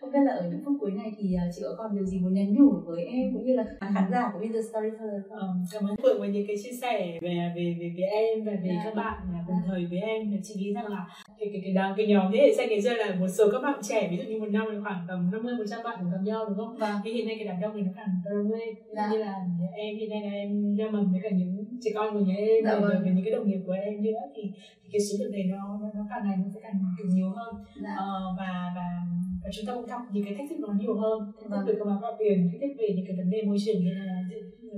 [0.00, 2.18] không biết là ở những phút cuối này thì uh, chị có còn điều gì
[2.20, 5.38] muốn nhắn nhủ với em cũng như là khán giả của Be The Storyteller không?
[5.38, 8.52] Um, cảm ơn Phượng với những cái chia sẻ về về về, về em và
[8.62, 8.84] về yeah.
[8.84, 9.66] các bạn cùng yeah.
[9.66, 11.06] thời với em chị nghĩ rằng là
[11.38, 13.58] cái cái cái cái, cái nhóm thế hệ xanh ngày xưa là một số các
[13.62, 16.10] bạn trẻ ví dụ như một năm là khoảng tầm 50 một trăm bạn cùng
[16.10, 16.76] gặp nhau đúng không?
[16.76, 16.96] Vâng.
[17.04, 19.12] Thì hiện nay cái đám đông thì nó khoảng đông lên yeah.
[19.12, 19.34] như là
[19.76, 22.64] em hiện nay là em ra mầm với cả những trẻ con của nhà em
[22.64, 23.02] dạ, vâng.
[23.14, 24.42] những cái đồng nghiệp của em nữa thì,
[24.82, 27.30] thì cái số lượng này nó nó, nó càng ngày nó sẽ càng càng nhiều
[27.30, 27.92] hơn dạ.
[27.92, 28.88] uh, và và
[29.42, 31.74] và chúng ta cũng gặp những cái thách thức nó nhiều hơn thách thức về
[31.78, 34.22] công bằng tiền thách thức về những cái vấn đề môi trường như là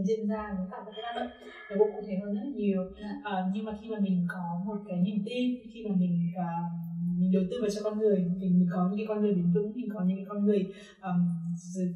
[0.05, 1.31] diễn ra nó tạo ra cái lao động
[1.71, 3.13] nó cũng cụ thể hơn rất nhiều dạ.
[3.31, 6.91] uh, nhưng mà khi mà mình có một cái niềm tin khi mà mình uh,
[7.19, 9.53] mình đầu tư vào cho con người mình, mình có những cái con người bền
[9.55, 10.73] vững mình có những cái con người
[11.03, 11.21] um,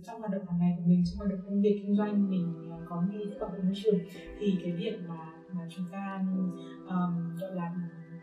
[0.07, 2.47] trong hoạt động hàng ngày của mình trong hoạt động công việc kinh doanh mình
[2.69, 3.99] uh, có những thức bảo vệ môi trường
[4.41, 6.21] thì cái việc mà mà chúng ta
[6.89, 7.73] um, gọi là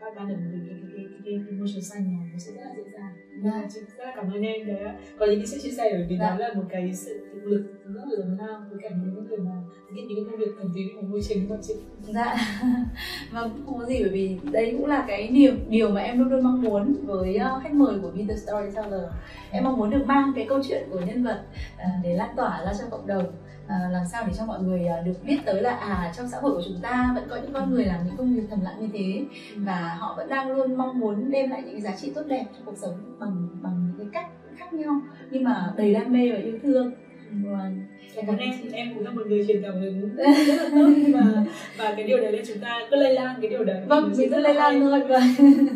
[0.00, 2.62] các ban được cái cái cái cái, cái môi trường xanh này nó sẽ rất
[2.64, 3.12] là dễ dàng.
[3.42, 6.06] Và chị rất là cảm ơn em đã có những cái sự chia sẻ bởi
[6.08, 9.26] vì đó là một cái sự tự lực rất là lớn lao với cả những
[9.28, 9.52] người mà
[9.92, 11.74] những cái công việc cần gì của môi trường của chị?
[12.00, 12.36] Dạ.
[13.32, 16.28] Vâng không có gì bởi vì đấy cũng là cái điều điều mà em luôn
[16.28, 19.02] luôn mong muốn với uh, khách mời của Be The Storyteller
[19.50, 21.42] em mong muốn được mang cái câu chuyện của nhân vật
[21.74, 23.32] uh, để lan tỏa ra cho cộng đồng
[23.72, 26.38] à, làm sao để cho mọi người à, được biết tới là à trong xã
[26.38, 28.76] hội của chúng ta vẫn có những con người làm những công việc thầm lặng
[28.80, 29.24] như thế
[29.56, 32.62] và họ vẫn đang luôn mong muốn đem lại những giá trị tốt đẹp cho
[32.64, 35.00] cuộc sống bằng bằng những cái cách khác nhau.
[35.30, 36.92] Nhưng mà đầy đam mê và yêu thương.
[37.44, 37.70] Và
[38.26, 40.88] cảm em em cũng là một người truyền cảm hứng rất là tốt.
[41.14, 41.44] Và
[41.78, 43.82] và cái điều đấy là chúng ta cứ lây lan cái điều đấy.
[43.88, 45.22] Vâng mình cứ lây lan thôi vâng.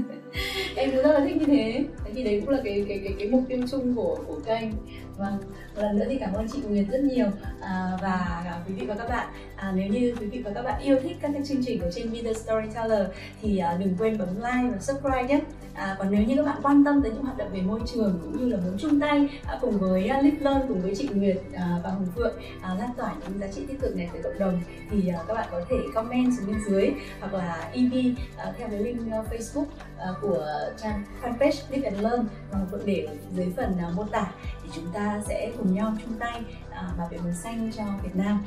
[0.76, 1.84] Em cũng rất là thích như thế.
[2.04, 4.70] Thế thì đấy cũng là cái cái cái cái mục tiêu chung của của kênh
[5.16, 5.38] vâng
[5.76, 7.26] một lần nữa thì cảm ơn chị Nguyệt rất nhiều
[7.60, 9.28] à, và à, quý vị và các bạn.
[9.56, 11.90] À, nếu như quý vị và các bạn yêu thích các cái chương trình của
[11.94, 13.08] trên Be The Storyteller
[13.42, 15.40] thì à, đừng quên bấm like và subscribe nhé.
[15.74, 18.18] À, còn nếu như các bạn quan tâm tới những hoạt động về môi trường
[18.22, 21.08] cũng như là muốn chung tay à, cùng với à, Live Learn cùng với chị
[21.14, 24.22] Nguyệt à, và Hồng Phượng à, lan tỏa những giá trị tích cực này tới
[24.22, 24.60] cộng đồng
[24.90, 26.90] thì à, các bạn có thể comment xuống bên dưới
[27.20, 27.94] hoặc là EV
[28.36, 30.46] à, theo cái link uh, Facebook uh, của
[30.82, 34.32] trang fanpage Live and Learn và Hồng Phượng để dưới phần uh, mô tả
[34.66, 38.16] thì chúng ta sẽ cùng nhau chung tay à, bảo vệ màu xanh cho Việt
[38.16, 38.44] Nam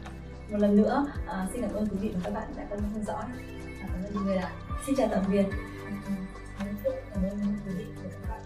[0.52, 2.90] một lần nữa à, xin cảm ơn quý vị và các bạn đã quan tâm
[2.94, 3.24] theo dõi
[3.82, 4.52] à, cảm ơn mọi người ạ
[4.86, 5.46] xin chào tạm biệt
[7.14, 8.40] cảm ơn quý vị và các bạn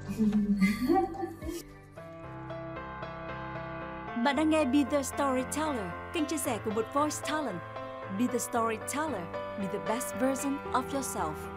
[4.25, 7.59] Bạn đang nghe Be The Storyteller, kênh chia sẻ của một voice talent.
[8.19, 9.23] Be The Storyteller,
[9.59, 11.52] be the best version of yourself.